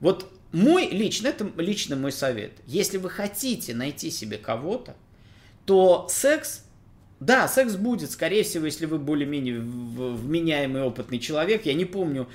Вот 0.00 0.28
мой 0.50 0.88
лично, 0.88 1.28
это 1.28 1.48
лично 1.56 1.94
мой 1.94 2.10
совет. 2.10 2.52
Если 2.66 2.98
вы 2.98 3.08
хотите 3.08 3.72
найти 3.72 4.10
себе 4.10 4.36
кого-то, 4.36 4.96
то 5.64 6.08
секс 6.10 6.64
да, 7.24 7.48
секс 7.48 7.74
будет, 7.74 8.10
скорее 8.10 8.42
всего, 8.44 8.66
если 8.66 8.86
вы 8.86 8.98
более-менее 8.98 9.60
вменяемый 9.60 10.82
опытный 10.82 11.18
человек. 11.18 11.64
Я 11.64 11.74
не 11.74 11.84
помню 11.84 12.28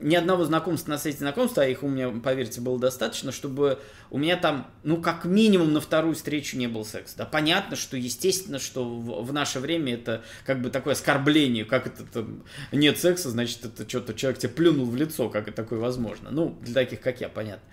ни 0.00 0.14
одного 0.14 0.44
знакомства 0.44 0.92
на 0.92 0.98
сайте 0.98 1.18
знакомства, 1.18 1.64
а 1.64 1.66
их 1.66 1.82
у 1.82 1.88
меня, 1.88 2.10
поверьте, 2.10 2.60
было 2.60 2.78
достаточно, 2.78 3.32
чтобы 3.32 3.80
у 4.10 4.18
меня 4.18 4.36
там, 4.36 4.70
ну, 4.84 5.02
как 5.02 5.24
минимум 5.24 5.72
на 5.72 5.80
вторую 5.80 6.14
встречу 6.14 6.56
не 6.56 6.68
был 6.68 6.84
секс. 6.84 7.14
Да, 7.14 7.24
понятно, 7.24 7.74
что, 7.74 7.96
естественно, 7.96 8.60
что 8.60 8.84
в, 8.84 9.26
в 9.26 9.32
наше 9.32 9.58
время 9.58 9.94
это 9.94 10.22
как 10.46 10.62
бы 10.62 10.70
такое 10.70 10.94
оскорбление, 10.94 11.64
как 11.64 11.88
это 11.88 12.04
там, 12.04 12.44
нет 12.70 12.98
секса, 12.98 13.30
значит, 13.30 13.64
это 13.64 13.88
что-то 13.88 14.14
человек 14.14 14.38
тебе 14.38 14.52
плюнул 14.52 14.86
в 14.86 14.94
лицо, 14.94 15.28
как 15.28 15.48
это 15.48 15.56
такое 15.56 15.80
возможно. 15.80 16.30
Ну, 16.30 16.56
для 16.62 16.74
таких, 16.74 17.00
как 17.00 17.20
я, 17.20 17.28
понятно. 17.28 17.68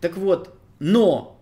Так 0.00 0.16
вот, 0.16 0.56
но 0.78 1.40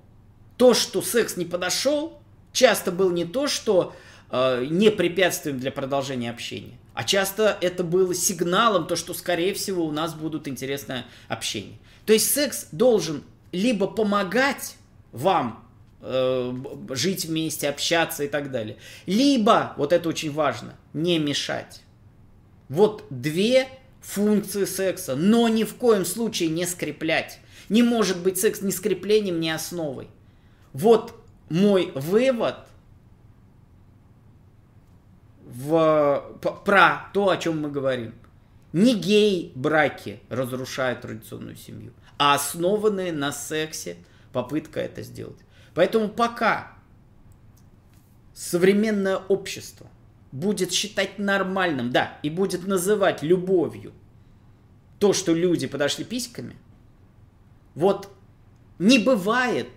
то, 0.56 0.72
что 0.72 1.02
секс 1.02 1.36
не 1.36 1.44
подошел, 1.44 2.22
часто 2.52 2.90
был 2.90 3.10
не 3.10 3.26
то, 3.26 3.48
что 3.48 3.94
Э, 4.28 4.64
не 4.68 4.90
препятствием 4.90 5.60
для 5.60 5.70
продолжения 5.70 6.30
общения. 6.30 6.78
А 6.94 7.04
часто 7.04 7.56
это 7.60 7.84
было 7.84 8.14
сигналом, 8.14 8.86
то, 8.86 8.96
что, 8.96 9.14
скорее 9.14 9.54
всего, 9.54 9.84
у 9.84 9.92
нас 9.92 10.14
будут 10.14 10.48
интересное 10.48 11.06
общение. 11.28 11.78
То 12.06 12.12
есть 12.12 12.32
секс 12.32 12.68
должен 12.72 13.22
либо 13.52 13.86
помогать 13.86 14.76
вам 15.12 15.64
э, 16.00 16.52
жить 16.90 17.26
вместе, 17.26 17.68
общаться 17.68 18.24
и 18.24 18.28
так 18.28 18.50
далее, 18.50 18.78
либо, 19.06 19.74
вот 19.76 19.92
это 19.92 20.08
очень 20.08 20.32
важно, 20.32 20.74
не 20.92 21.18
мешать. 21.18 21.82
Вот 22.68 23.04
две 23.10 23.68
функции 24.00 24.64
секса, 24.64 25.14
но 25.14 25.48
ни 25.48 25.62
в 25.62 25.76
коем 25.76 26.04
случае 26.04 26.48
не 26.48 26.66
скреплять. 26.66 27.38
Не 27.68 27.82
может 27.82 28.18
быть 28.18 28.38
секс 28.38 28.60
ни 28.60 28.70
скреплением, 28.70 29.38
ни 29.38 29.48
основой. 29.48 30.08
Вот 30.72 31.14
мой 31.48 31.92
вывод 31.94 32.56
в, 35.46 36.38
про 36.64 37.08
то, 37.14 37.30
о 37.30 37.36
чем 37.36 37.62
мы 37.62 37.70
говорим. 37.70 38.14
Не 38.72 38.94
гей-браки 38.94 40.20
разрушают 40.28 41.00
традиционную 41.00 41.56
семью, 41.56 41.92
а 42.18 42.34
основанные 42.34 43.12
на 43.12 43.32
сексе 43.32 43.96
попытка 44.32 44.80
это 44.80 45.02
сделать. 45.02 45.38
Поэтому 45.72 46.08
пока 46.08 46.72
современное 48.34 49.16
общество 49.16 49.86
будет 50.32 50.72
считать 50.72 51.18
нормальным, 51.18 51.90
да, 51.90 52.18
и 52.22 52.28
будет 52.28 52.66
называть 52.66 53.22
любовью 53.22 53.92
то, 54.98 55.12
что 55.12 55.32
люди 55.32 55.66
подошли 55.66 56.04
письками, 56.04 56.56
вот 57.74 58.10
не 58.78 58.98
бывает, 58.98 59.68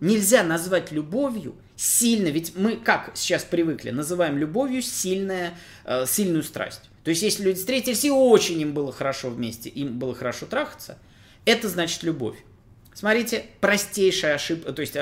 нельзя 0.00 0.42
назвать 0.42 0.92
любовью 0.92 1.54
сильно, 1.76 2.28
ведь 2.28 2.56
мы 2.56 2.76
как 2.76 3.12
сейчас 3.14 3.44
привыкли, 3.44 3.90
называем 3.90 4.38
любовью 4.38 4.82
сильная, 4.82 5.54
э, 5.84 6.06
сильную 6.06 6.42
страсть. 6.42 6.82
То 7.02 7.10
есть, 7.10 7.22
если 7.22 7.44
люди 7.44 7.58
встретились 7.58 8.04
и 8.04 8.10
очень 8.10 8.60
им 8.60 8.72
было 8.72 8.92
хорошо 8.92 9.30
вместе, 9.30 9.68
им 9.68 9.98
было 9.98 10.14
хорошо 10.14 10.46
трахаться, 10.46 10.98
это 11.44 11.68
значит 11.68 12.02
любовь. 12.02 12.36
Смотрите, 12.94 13.46
простейшая 13.60 14.36
ошибка, 14.36 14.72
то 14.72 14.80
есть, 14.80 14.94
э, 14.94 15.00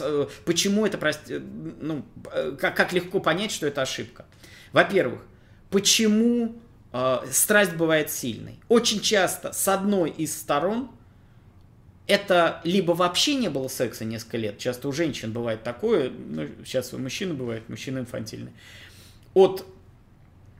э, 0.00 0.26
почему 0.44 0.86
это, 0.86 0.98
прост... 0.98 1.20
ну, 1.28 2.04
э, 2.32 2.56
как, 2.58 2.76
как 2.76 2.92
легко 2.92 3.18
понять, 3.18 3.50
что 3.50 3.66
это 3.66 3.82
ошибка. 3.82 4.24
Во-первых, 4.72 5.20
почему 5.68 6.60
э, 6.92 7.18
страсть 7.32 7.74
бывает 7.74 8.10
сильной? 8.12 8.60
Очень 8.68 9.00
часто 9.00 9.52
с 9.52 9.66
одной 9.66 10.10
из 10.10 10.38
сторон 10.38 10.90
это 12.08 12.60
либо 12.64 12.92
вообще 12.92 13.36
не 13.36 13.48
было 13.48 13.68
секса 13.68 14.04
несколько 14.04 14.38
лет, 14.38 14.58
часто 14.58 14.88
у 14.88 14.92
женщин 14.92 15.32
бывает 15.32 15.62
такое, 15.62 16.10
ну, 16.10 16.48
сейчас 16.64 16.92
у 16.92 16.98
мужчин 16.98 17.36
бывает, 17.36 17.68
мужчины 17.68 18.00
инфантильные, 18.00 18.52
от 19.34 19.64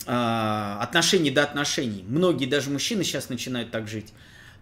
э, 0.06 0.11
отношений 0.11 1.30
до 1.30 1.42
отношений. 1.42 2.04
Многие 2.06 2.46
даже 2.46 2.70
мужчины 2.70 3.02
сейчас 3.02 3.28
начинают 3.28 3.70
так 3.70 3.88
жить 3.88 4.12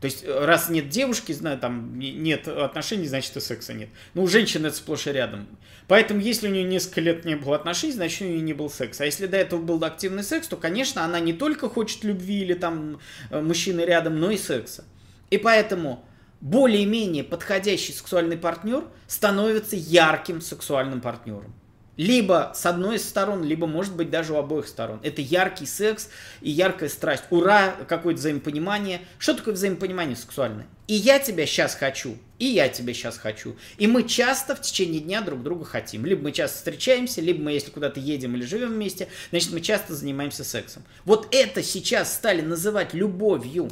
то 0.01 0.05
есть, 0.07 0.25
э, 0.25 0.45
раз 0.45 0.69
нет 0.69 0.89
девушки, 0.89 1.33
знаю, 1.33 1.59
там 1.59 1.99
нет 1.99 2.49
отношений, 2.49 3.07
значит 3.07 3.37
и 3.37 3.41
секса 3.41 3.73
нет. 3.73 3.89
Ну, 4.15 4.25
у 4.25 4.29
женщины 4.29 4.67
это 4.67 4.77
сплошь 4.77 5.07
и 5.07 5.13
рядом. 5.13 5.47
Поэтому, 5.89 6.21
если 6.21 6.49
у 6.49 6.51
нее 6.51 6.65
несколько 6.65 7.01
лет 7.01 7.25
не 7.25 7.37
было 7.37 7.57
отношений, 7.57 7.93
значит, 7.93 8.21
у 8.21 8.25
нее 8.25 8.41
не 8.41 8.53
был 8.53 8.69
секс. 8.69 9.01
А 9.01 9.07
если 9.07 9.27
до 9.27 9.37
этого 9.37 9.61
был 9.61 9.83
активный 9.85 10.23
секс, 10.23 10.49
то, 10.49 10.57
конечно, 10.57 11.05
она 11.05 11.19
не 11.21 11.33
только 11.33 11.69
хочет 11.69 12.05
любви 12.05 12.41
или 12.41 12.55
там 12.55 13.01
э, 13.31 13.41
мужчины 13.41 13.81
рядом, 13.81 14.21
но 14.21 14.31
и 14.31 14.37
секса. 14.37 14.85
И 15.31 15.39
поэтому 15.39 16.06
более-менее 16.41 17.25
подходящий 17.25 17.93
сексуальный 17.93 18.37
партнер 18.37 18.85
становится 19.07 19.77
ярким 19.77 20.41
сексуальным 20.41 21.01
партнером. 21.01 21.55
Либо 21.97 22.53
с 22.55 22.67
одной 22.67 22.97
из 22.97 23.09
сторон, 23.09 23.43
либо, 23.43 23.67
может 23.67 23.97
быть, 23.97 24.11
даже 24.11 24.35
у 24.35 24.37
обоих 24.37 24.69
сторон. 24.69 25.01
Это 25.03 25.23
яркий 25.23 25.65
секс 25.65 26.11
и 26.43 26.51
яркая 26.51 26.91
страсть. 26.91 27.25
Ура, 27.31 27.75
какое-то 27.89 28.21
взаимопонимание. 28.21 29.01
Что 29.19 29.33
такое 29.33 29.55
взаимопонимание 29.55 30.15
сексуальное? 30.15 30.67
И 30.89 30.95
я 30.95 31.19
тебя 31.19 31.47
сейчас 31.47 31.75
хочу, 31.75 32.17
и 32.39 32.45
я 32.45 32.69
тебя 32.69 32.93
сейчас 32.93 33.17
хочу. 33.17 33.57
И 33.79 33.87
мы 33.87 34.03
часто 34.03 34.55
в 34.55 34.61
течение 34.61 35.01
дня 35.01 35.23
друг 35.23 35.43
друга 35.43 35.65
хотим. 35.65 36.05
Либо 36.05 36.23
мы 36.23 36.33
часто 36.33 36.59
встречаемся, 36.59 37.23
либо 37.23 37.43
мы, 37.43 37.53
если 37.53 37.71
куда-то 37.71 37.99
едем 37.99 38.37
или 38.37 38.45
живем 38.45 38.75
вместе, 38.75 39.09
значит, 39.31 39.53
мы 39.53 39.63
часто 39.63 39.95
занимаемся 39.95 40.45
сексом. 40.45 40.85
Вот 41.05 41.29
это 41.35 41.63
сейчас 41.63 42.15
стали 42.15 42.43
называть 42.43 42.93
любовью. 42.93 43.71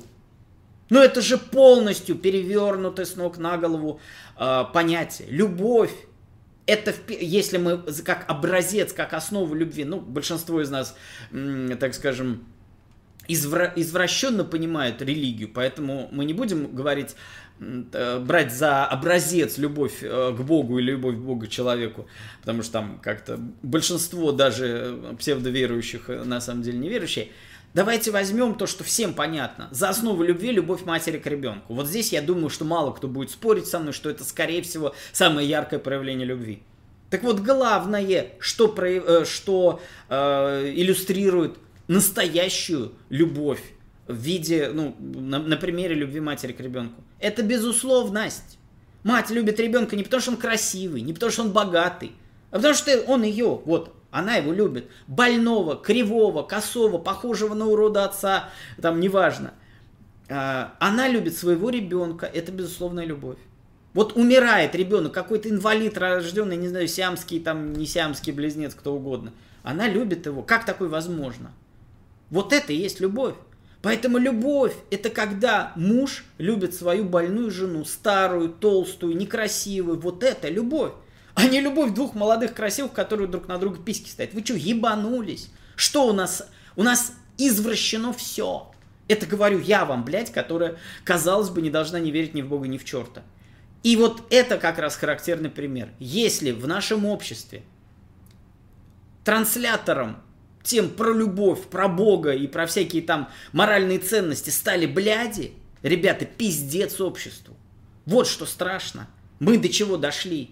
Но 0.90 1.02
это 1.02 1.20
же 1.20 1.38
полностью 1.38 2.16
перевернутое 2.16 3.06
с 3.06 3.16
ног 3.16 3.38
на 3.38 3.56
голову 3.56 4.00
э, 4.38 4.64
понятие. 4.72 5.28
Любовь 5.30 5.92
это, 6.66 6.94
если 7.08 7.58
мы 7.58 7.78
как 8.04 8.24
образец, 8.28 8.92
как 8.92 9.12
основу 9.12 9.54
любви, 9.54 9.84
ну, 9.84 10.00
большинство 10.00 10.62
из 10.62 10.70
нас, 10.70 10.96
так 11.78 11.94
скажем, 11.94 12.46
извра- 13.28 13.72
извращенно 13.76 14.44
понимают 14.44 15.02
религию, 15.02 15.50
поэтому 15.52 16.08
мы 16.10 16.24
не 16.24 16.32
будем 16.32 16.74
говорить, 16.74 17.16
брать 17.58 18.52
за 18.52 18.84
образец 18.84 19.58
любовь 19.58 20.02
э, 20.02 20.34
к 20.36 20.40
Богу 20.40 20.80
или 20.80 20.90
любовь 20.90 21.14
к 21.14 21.20
Богу 21.20 21.46
к 21.46 21.48
человеку, 21.48 22.08
потому 22.40 22.64
что 22.64 22.72
там 22.72 22.98
как-то 23.00 23.38
большинство 23.62 24.32
даже 24.32 24.98
псевдоверующих 25.20 26.10
э, 26.10 26.24
на 26.24 26.40
самом 26.40 26.62
деле 26.62 26.78
неверующие, 26.78 27.28
Давайте 27.74 28.12
возьмем 28.12 28.54
то, 28.54 28.68
что 28.68 28.84
всем 28.84 29.14
понятно. 29.14 29.68
За 29.72 29.88
основу 29.88 30.22
любви 30.22 30.52
любовь 30.52 30.84
матери 30.84 31.18
к 31.18 31.26
ребенку. 31.26 31.74
Вот 31.74 31.88
здесь 31.88 32.12
я 32.12 32.22
думаю, 32.22 32.48
что 32.48 32.64
мало 32.64 32.92
кто 32.92 33.08
будет 33.08 33.32
спорить 33.32 33.66
со 33.66 33.80
мной, 33.80 33.92
что 33.92 34.08
это, 34.08 34.22
скорее 34.22 34.62
всего, 34.62 34.94
самое 35.12 35.48
яркое 35.48 35.80
проявление 35.80 36.24
любви. 36.24 36.62
Так 37.10 37.24
вот, 37.24 37.40
главное, 37.40 38.28
что, 38.38 38.68
про, 38.68 38.88
э, 38.88 39.24
что 39.24 39.80
э, 40.08 40.72
иллюстрирует 40.72 41.56
настоящую 41.88 42.92
любовь 43.08 43.62
в 44.06 44.16
виде, 44.16 44.70
ну, 44.72 44.94
на, 45.00 45.40
на 45.40 45.56
примере 45.56 45.96
любви 45.96 46.20
матери 46.20 46.52
к 46.52 46.60
ребенку. 46.60 47.02
Это 47.18 47.42
безусловность. 47.42 48.58
Мать 49.02 49.30
любит 49.30 49.58
ребенка 49.58 49.96
не 49.96 50.04
потому, 50.04 50.20
что 50.20 50.30
он 50.30 50.36
красивый, 50.36 51.00
не 51.00 51.12
потому, 51.12 51.32
что 51.32 51.42
он 51.42 51.50
богатый, 51.50 52.12
а 52.52 52.56
потому 52.56 52.74
что 52.74 53.00
он 53.08 53.24
ее, 53.24 53.60
вот, 53.64 53.94
она 54.14 54.36
его 54.36 54.52
любит. 54.52 54.88
Больного, 55.08 55.74
кривого, 55.74 56.44
косого, 56.44 56.98
похожего 56.98 57.54
на 57.54 57.66
урода 57.66 58.04
отца, 58.04 58.48
там 58.80 59.00
неважно. 59.00 59.54
А, 60.30 60.76
она 60.78 61.08
любит 61.08 61.36
своего 61.36 61.68
ребенка, 61.68 62.26
это 62.26 62.52
безусловная 62.52 63.04
любовь. 63.06 63.38
Вот 63.92 64.16
умирает 64.16 64.76
ребенок, 64.76 65.12
какой-то 65.12 65.50
инвалид 65.50 65.98
рожденный, 65.98 66.56
не 66.56 66.68
знаю, 66.68 66.86
сиамский, 66.86 67.40
там, 67.40 67.72
не 67.72 67.86
сиамский 67.86 68.32
близнец, 68.32 68.76
кто 68.76 68.94
угодно. 68.94 69.32
Она 69.64 69.88
любит 69.88 70.26
его. 70.26 70.42
Как 70.42 70.64
такое 70.64 70.88
возможно? 70.88 71.50
Вот 72.30 72.52
это 72.52 72.72
и 72.72 72.76
есть 72.76 73.00
любовь. 73.00 73.34
Поэтому 73.82 74.18
любовь– 74.18 74.74
это 74.92 75.10
когда 75.10 75.72
муж 75.74 76.24
любит 76.38 76.72
свою 76.72 77.04
больную 77.04 77.50
жену, 77.50 77.84
старую, 77.84 78.50
толстую, 78.50 79.16
некрасивую. 79.16 79.98
Вот 79.98 80.22
это 80.22 80.48
любовь 80.48 80.92
а 81.34 81.46
не 81.46 81.60
любовь 81.60 81.92
двух 81.92 82.14
молодых 82.14 82.54
красивых, 82.54 82.92
которые 82.92 83.28
друг 83.28 83.48
на 83.48 83.58
друга 83.58 83.78
письки 83.82 84.08
стоят. 84.08 84.34
Вы 84.34 84.44
что, 84.44 84.54
ебанулись? 84.54 85.50
Что 85.76 86.06
у 86.06 86.12
нас? 86.12 86.48
У 86.76 86.82
нас 86.82 87.14
извращено 87.38 88.12
все. 88.12 88.70
Это 89.08 89.26
говорю 89.26 89.60
я 89.60 89.84
вам, 89.84 90.04
блядь, 90.04 90.32
которая, 90.32 90.76
казалось 91.04 91.50
бы, 91.50 91.60
не 91.60 91.70
должна 91.70 91.98
не 91.98 92.10
верить 92.10 92.34
ни 92.34 92.42
в 92.42 92.48
Бога, 92.48 92.68
ни 92.68 92.78
в 92.78 92.84
черта. 92.84 93.22
И 93.82 93.96
вот 93.96 94.22
это 94.30 94.56
как 94.56 94.78
раз 94.78 94.96
характерный 94.96 95.50
пример. 95.50 95.90
Если 95.98 96.52
в 96.52 96.66
нашем 96.66 97.04
обществе 97.04 97.62
транслятором 99.24 100.22
тем 100.62 100.88
про 100.88 101.12
любовь, 101.12 101.66
про 101.66 101.88
Бога 101.88 102.32
и 102.32 102.46
про 102.46 102.66
всякие 102.66 103.02
там 103.02 103.28
моральные 103.52 103.98
ценности 103.98 104.48
стали 104.48 104.86
бляди, 104.86 105.52
ребята, 105.82 106.24
пиздец 106.24 107.00
обществу. 107.00 107.56
Вот 108.06 108.26
что 108.26 108.46
страшно. 108.46 109.08
Мы 109.38 109.58
до 109.58 109.68
чего 109.68 109.98
дошли. 109.98 110.50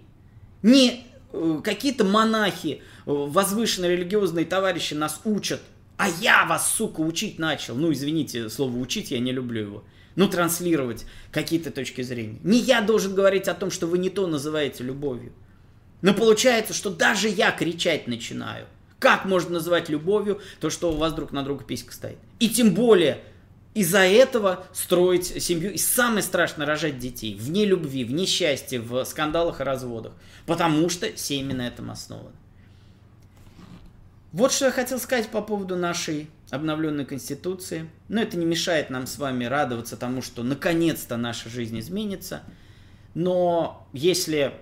Не 0.63 1.07
э, 1.33 1.61
какие-то 1.63 2.05
монахи, 2.05 2.83
э, 2.83 2.83
возвышенные 3.07 3.97
религиозные 3.97 4.47
товарищи 4.47 4.95
нас 4.95 5.21
учат, 5.25 5.61
а 5.97 6.09
я 6.09 6.45
вас, 6.47 6.75
сука, 6.75 7.01
учить 7.01 7.39
начал. 7.39 7.75
Ну, 7.75 7.93
извините, 7.93 8.49
слово 8.49 8.77
учить, 8.79 9.11
я 9.11 9.19
не 9.19 9.33
люблю 9.33 9.61
его. 9.61 9.85
Ну, 10.15 10.29
транслировать 10.29 11.07
какие-то 11.31 11.71
точки 11.71 12.03
зрения. 12.03 12.39
Не 12.43 12.59
я 12.59 12.81
должен 12.81 13.15
говорить 13.15 13.49
о 13.49 13.55
том, 13.55 13.71
что 13.71 13.87
вы 13.87 13.99
не 13.99 14.11
то 14.11 14.27
называете 14.27 14.85
любовью. 14.85 15.33
Но 16.03 16.13
получается, 16.13 16.75
что 16.75 16.91
даже 16.91 17.29
я 17.29 17.51
кричать 17.51 18.09
начинаю. 18.09 18.67
Как 18.99 19.25
можно 19.25 19.53
называть 19.55 19.89
любовью 19.89 20.41
то, 20.61 20.71
что 20.71 20.93
у 20.93 20.97
вас 20.97 21.13
друг 21.13 21.33
на 21.33 21.43
друга 21.43 21.65
писька 21.65 21.93
стоит? 21.93 22.19
И 22.41 22.49
тем 22.49 22.75
более 22.75 23.19
из-за 23.75 24.01
этого 24.01 24.65
строить 24.73 25.43
семью. 25.43 25.73
И 25.73 25.79
самое 25.79 26.23
страшное 26.23 26.67
рожать 26.67 26.99
детей 26.99 27.35
вне 27.35 27.65
любви, 27.65 28.05
вне 28.05 28.27
счастья, 28.27 28.81
в 28.81 29.05
скандалах 29.05 29.61
и 29.61 29.65
разводах. 29.65 30.13
Потому 30.47 30.89
что 30.89 31.17
семьи 31.17 31.55
на 31.55 31.67
этом 31.67 31.91
основаны. 31.91 32.37
Вот 34.33 34.53
что 34.53 34.67
я 34.67 34.71
хотел 34.71 34.99
сказать 34.99 35.29
по 35.29 35.43
поводу 35.43 35.77
нашей 35.77 36.29
обновленной 36.51 37.07
конституции. 37.07 37.89
Но 38.09 38.21
это 38.21 38.37
не 38.37 38.45
мешает 38.45 38.91
нам 38.91 39.07
с 39.07 39.19
вами 39.19 39.47
радоваться 39.47 39.97
тому, 39.97 40.21
что 40.21 40.43
наконец-то 40.43 41.17
наша 41.17 41.49
жизнь 41.49 41.79
изменится. 41.81 42.43
Но 43.15 43.87
если 43.93 44.53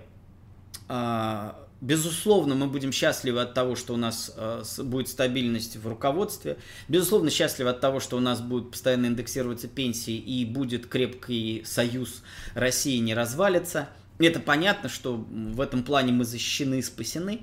э, 0.87 1.51
Безусловно, 1.81 2.53
мы 2.53 2.67
будем 2.67 2.91
счастливы 2.91 3.41
от 3.41 3.55
того, 3.55 3.75
что 3.75 3.95
у 3.95 3.97
нас 3.97 4.31
э, 4.35 4.63
будет 4.83 5.07
стабильность 5.07 5.77
в 5.77 5.87
руководстве. 5.87 6.57
Безусловно, 6.87 7.31
счастливы 7.31 7.71
от 7.71 7.81
того, 7.81 7.99
что 7.99 8.17
у 8.17 8.19
нас 8.19 8.39
будут 8.39 8.69
постоянно 8.69 9.07
индексироваться 9.07 9.67
пенсии 9.67 10.15
и 10.15 10.45
будет 10.45 10.85
крепкий 10.85 11.63
союз 11.65 12.21
России 12.53 12.99
не 12.99 13.15
развалится. 13.15 13.89
Это 14.19 14.39
понятно, 14.39 14.89
что 14.89 15.15
в 15.15 15.59
этом 15.59 15.81
плане 15.81 16.11
мы 16.11 16.23
защищены 16.23 16.79
и 16.79 16.81
спасены. 16.83 17.41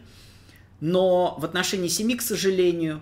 Но 0.80 1.34
в 1.36 1.44
отношении 1.44 1.88
семьи, 1.88 2.16
к 2.16 2.22
сожалению, 2.22 3.00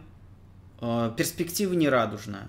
э, 0.80 1.12
перспектива 1.18 1.74
не 1.74 1.90
радужная. 1.90 2.48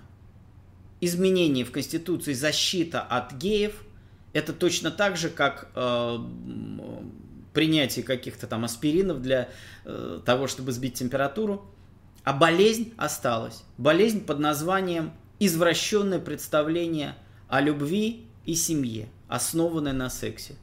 изменение 1.02 1.66
в 1.66 1.70
Конституции 1.70 2.32
защита 2.32 3.02
от 3.02 3.34
геев– 3.34 3.82
это 4.32 4.54
точно 4.54 4.90
так 4.90 5.18
же, 5.18 5.28
как 5.28 5.70
э, 5.74 6.18
принятие 7.58 8.04
каких-то 8.04 8.46
там 8.46 8.64
аспиринов 8.64 9.20
для 9.20 9.48
э, 9.84 10.20
того, 10.24 10.46
чтобы 10.46 10.70
сбить 10.70 10.94
температуру. 10.94 11.68
А 12.22 12.32
болезнь 12.32 12.94
осталась. 12.96 13.64
Болезнь 13.78 14.24
под 14.24 14.38
названием 14.38 15.10
извращенное 15.40 16.20
представление 16.20 17.16
о 17.48 17.60
любви 17.60 18.28
и 18.46 18.54
семье, 18.54 19.08
основанное 19.26 19.92
на 19.92 20.08
сексе. 20.08 20.54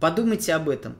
Подумайте 0.00 0.52
об 0.52 0.68
этом 0.68 0.96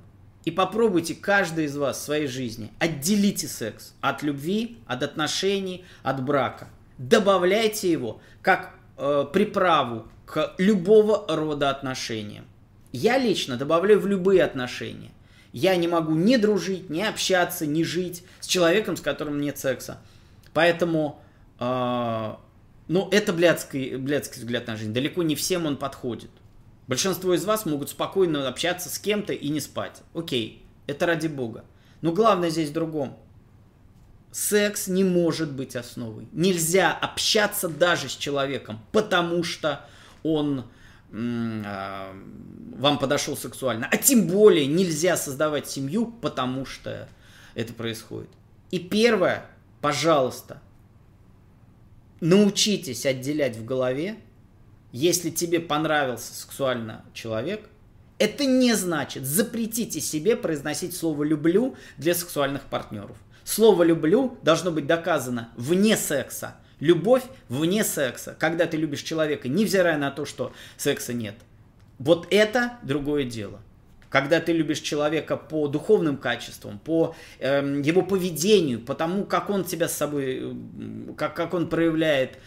и 0.46 0.50
попробуйте 0.50 1.14
каждый 1.14 1.66
из 1.66 1.76
вас 1.76 1.98
в 1.98 2.04
своей 2.04 2.26
жизни 2.26 2.72
отделите 2.78 3.46
секс 3.46 3.92
от 4.00 4.22
любви, 4.22 4.78
от 4.86 5.02
отношений, 5.02 5.84
от 6.02 6.24
брака. 6.24 6.68
Добавляйте 6.96 7.92
его 7.92 8.22
как 8.40 8.74
э, 8.96 9.26
приправу 9.30 10.08
к 10.24 10.54
любого 10.56 11.26
рода 11.28 11.68
отношениям. 11.68 12.46
Я 12.92 13.18
лично 13.18 13.58
добавляю 13.58 14.00
в 14.00 14.06
любые 14.06 14.42
отношения. 14.42 15.10
Я 15.54 15.76
не 15.76 15.86
могу 15.86 16.16
ни 16.16 16.34
дружить, 16.34 16.90
ни 16.90 17.00
общаться, 17.00 17.64
ни 17.64 17.84
жить 17.84 18.24
с 18.40 18.46
человеком, 18.46 18.96
с 18.96 19.00
которым 19.00 19.40
нет 19.40 19.56
секса. 19.56 20.00
Поэтому, 20.52 21.22
э, 21.60 22.34
ну, 22.88 23.08
это 23.12 23.32
блядский, 23.32 23.94
блядский 23.94 24.40
взгляд 24.40 24.66
на 24.66 24.76
жизнь. 24.76 24.92
Далеко 24.92 25.22
не 25.22 25.36
всем 25.36 25.66
он 25.66 25.76
подходит. 25.76 26.30
Большинство 26.88 27.34
из 27.34 27.44
вас 27.44 27.66
могут 27.66 27.88
спокойно 27.88 28.48
общаться 28.48 28.90
с 28.90 28.98
кем-то 28.98 29.32
и 29.32 29.48
не 29.48 29.60
спать. 29.60 30.02
Окей, 30.12 30.66
это 30.88 31.06
ради 31.06 31.28
бога. 31.28 31.64
Но 32.02 32.10
главное 32.10 32.50
здесь 32.50 32.70
в 32.70 32.72
другом. 32.72 33.16
Секс 34.32 34.88
не 34.88 35.04
может 35.04 35.52
быть 35.52 35.76
основой. 35.76 36.26
Нельзя 36.32 36.92
общаться 36.92 37.68
даже 37.68 38.08
с 38.08 38.16
человеком, 38.16 38.80
потому 38.90 39.44
что 39.44 39.86
он 40.24 40.64
вам 41.10 42.98
подошел 42.98 43.36
сексуально. 43.36 43.88
А 43.90 43.96
тем 43.96 44.26
более 44.26 44.66
нельзя 44.66 45.16
создавать 45.16 45.68
семью, 45.68 46.06
потому 46.06 46.66
что 46.66 47.08
это 47.54 47.72
происходит. 47.72 48.30
И 48.70 48.78
первое, 48.78 49.46
пожалуйста, 49.80 50.60
научитесь 52.20 53.06
отделять 53.06 53.56
в 53.56 53.64
голове 53.64 54.18
если 54.94 55.30
тебе 55.30 55.58
понравился 55.58 56.32
сексуально 56.32 57.04
человек, 57.12 57.68
это 58.20 58.44
не 58.44 58.74
значит 58.74 59.24
запретите 59.26 60.00
себе 60.00 60.36
произносить 60.36 60.96
слово 60.96 61.24
«люблю» 61.24 61.74
для 61.98 62.14
сексуальных 62.14 62.62
партнеров. 62.62 63.16
Слово 63.42 63.82
«люблю» 63.82 64.38
должно 64.42 64.70
быть 64.70 64.86
доказано 64.86 65.48
вне 65.56 65.96
секса. 65.96 66.58
Любовь 66.80 67.22
вне 67.48 67.84
секса, 67.84 68.36
когда 68.38 68.66
ты 68.66 68.76
любишь 68.76 69.02
человека, 69.02 69.48
невзирая 69.48 69.98
на 69.98 70.10
то, 70.10 70.24
что 70.24 70.52
секса 70.76 71.12
нет. 71.12 71.34
Вот 71.98 72.26
это 72.30 72.78
другое 72.82 73.24
дело. 73.24 73.60
Когда 74.10 74.40
ты 74.40 74.52
любишь 74.52 74.80
человека 74.80 75.36
по 75.36 75.66
духовным 75.66 76.16
качествам, 76.16 76.78
по 76.78 77.16
э, 77.40 77.82
его 77.84 78.02
поведению, 78.02 78.80
по 78.80 78.94
тому, 78.94 79.24
как 79.24 79.50
он 79.50 79.64
тебя 79.64 79.88
с 79.88 79.94
собой, 79.94 80.56
как, 81.16 81.34
как 81.34 81.54
он 81.54 81.68
проявляет 81.68 82.38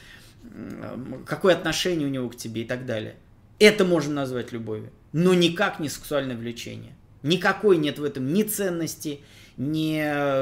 какое 1.25 1.55
отношение 1.55 2.07
у 2.07 2.11
него 2.11 2.29
к 2.29 2.35
тебе 2.35 2.63
и 2.63 2.65
так 2.65 2.85
далее. 2.85 3.15
Это 3.59 3.85
можно 3.85 4.13
назвать 4.13 4.51
любовью, 4.51 4.91
но 5.13 5.33
никак 5.33 5.79
не 5.79 5.89
сексуальное 5.89 6.35
влечение. 6.35 6.95
Никакой 7.23 7.77
нет 7.77 7.97
в 7.99 8.03
этом 8.03 8.33
ни 8.33 8.43
ценности, 8.43 9.21
ни 9.57 9.99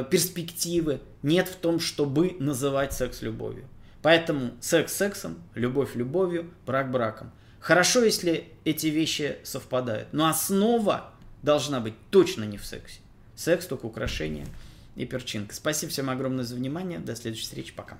перспективы, 0.09 0.99
нет 1.23 1.47
в 1.47 1.55
том, 1.55 1.79
чтобы 1.79 2.35
называть 2.39 2.93
секс 2.93 3.21
любовью. 3.21 3.67
Поэтому 4.05 4.51
секс 4.61 4.93
сексом, 4.93 5.41
любовь 5.55 5.95
любовью, 5.95 6.53
брак 6.67 6.91
браком. 6.91 7.31
Хорошо, 7.59 8.03
если 8.03 8.49
эти 8.63 8.85
вещи 8.85 9.39
совпадают, 9.41 10.09
но 10.11 10.27
основа 10.27 11.11
должна 11.41 11.79
быть 11.79 11.95
точно 12.11 12.43
не 12.43 12.59
в 12.59 12.65
сексе. 12.67 12.99
Секс 13.33 13.65
только 13.65 13.87
украшение 13.87 14.45
и 14.95 15.07
перчинка. 15.07 15.55
Спасибо 15.55 15.91
всем 15.91 16.11
огромное 16.11 16.43
за 16.43 16.53
внимание. 16.53 16.99
До 16.99 17.15
следующей 17.15 17.45
встречи. 17.45 17.73
Пока. 17.73 17.97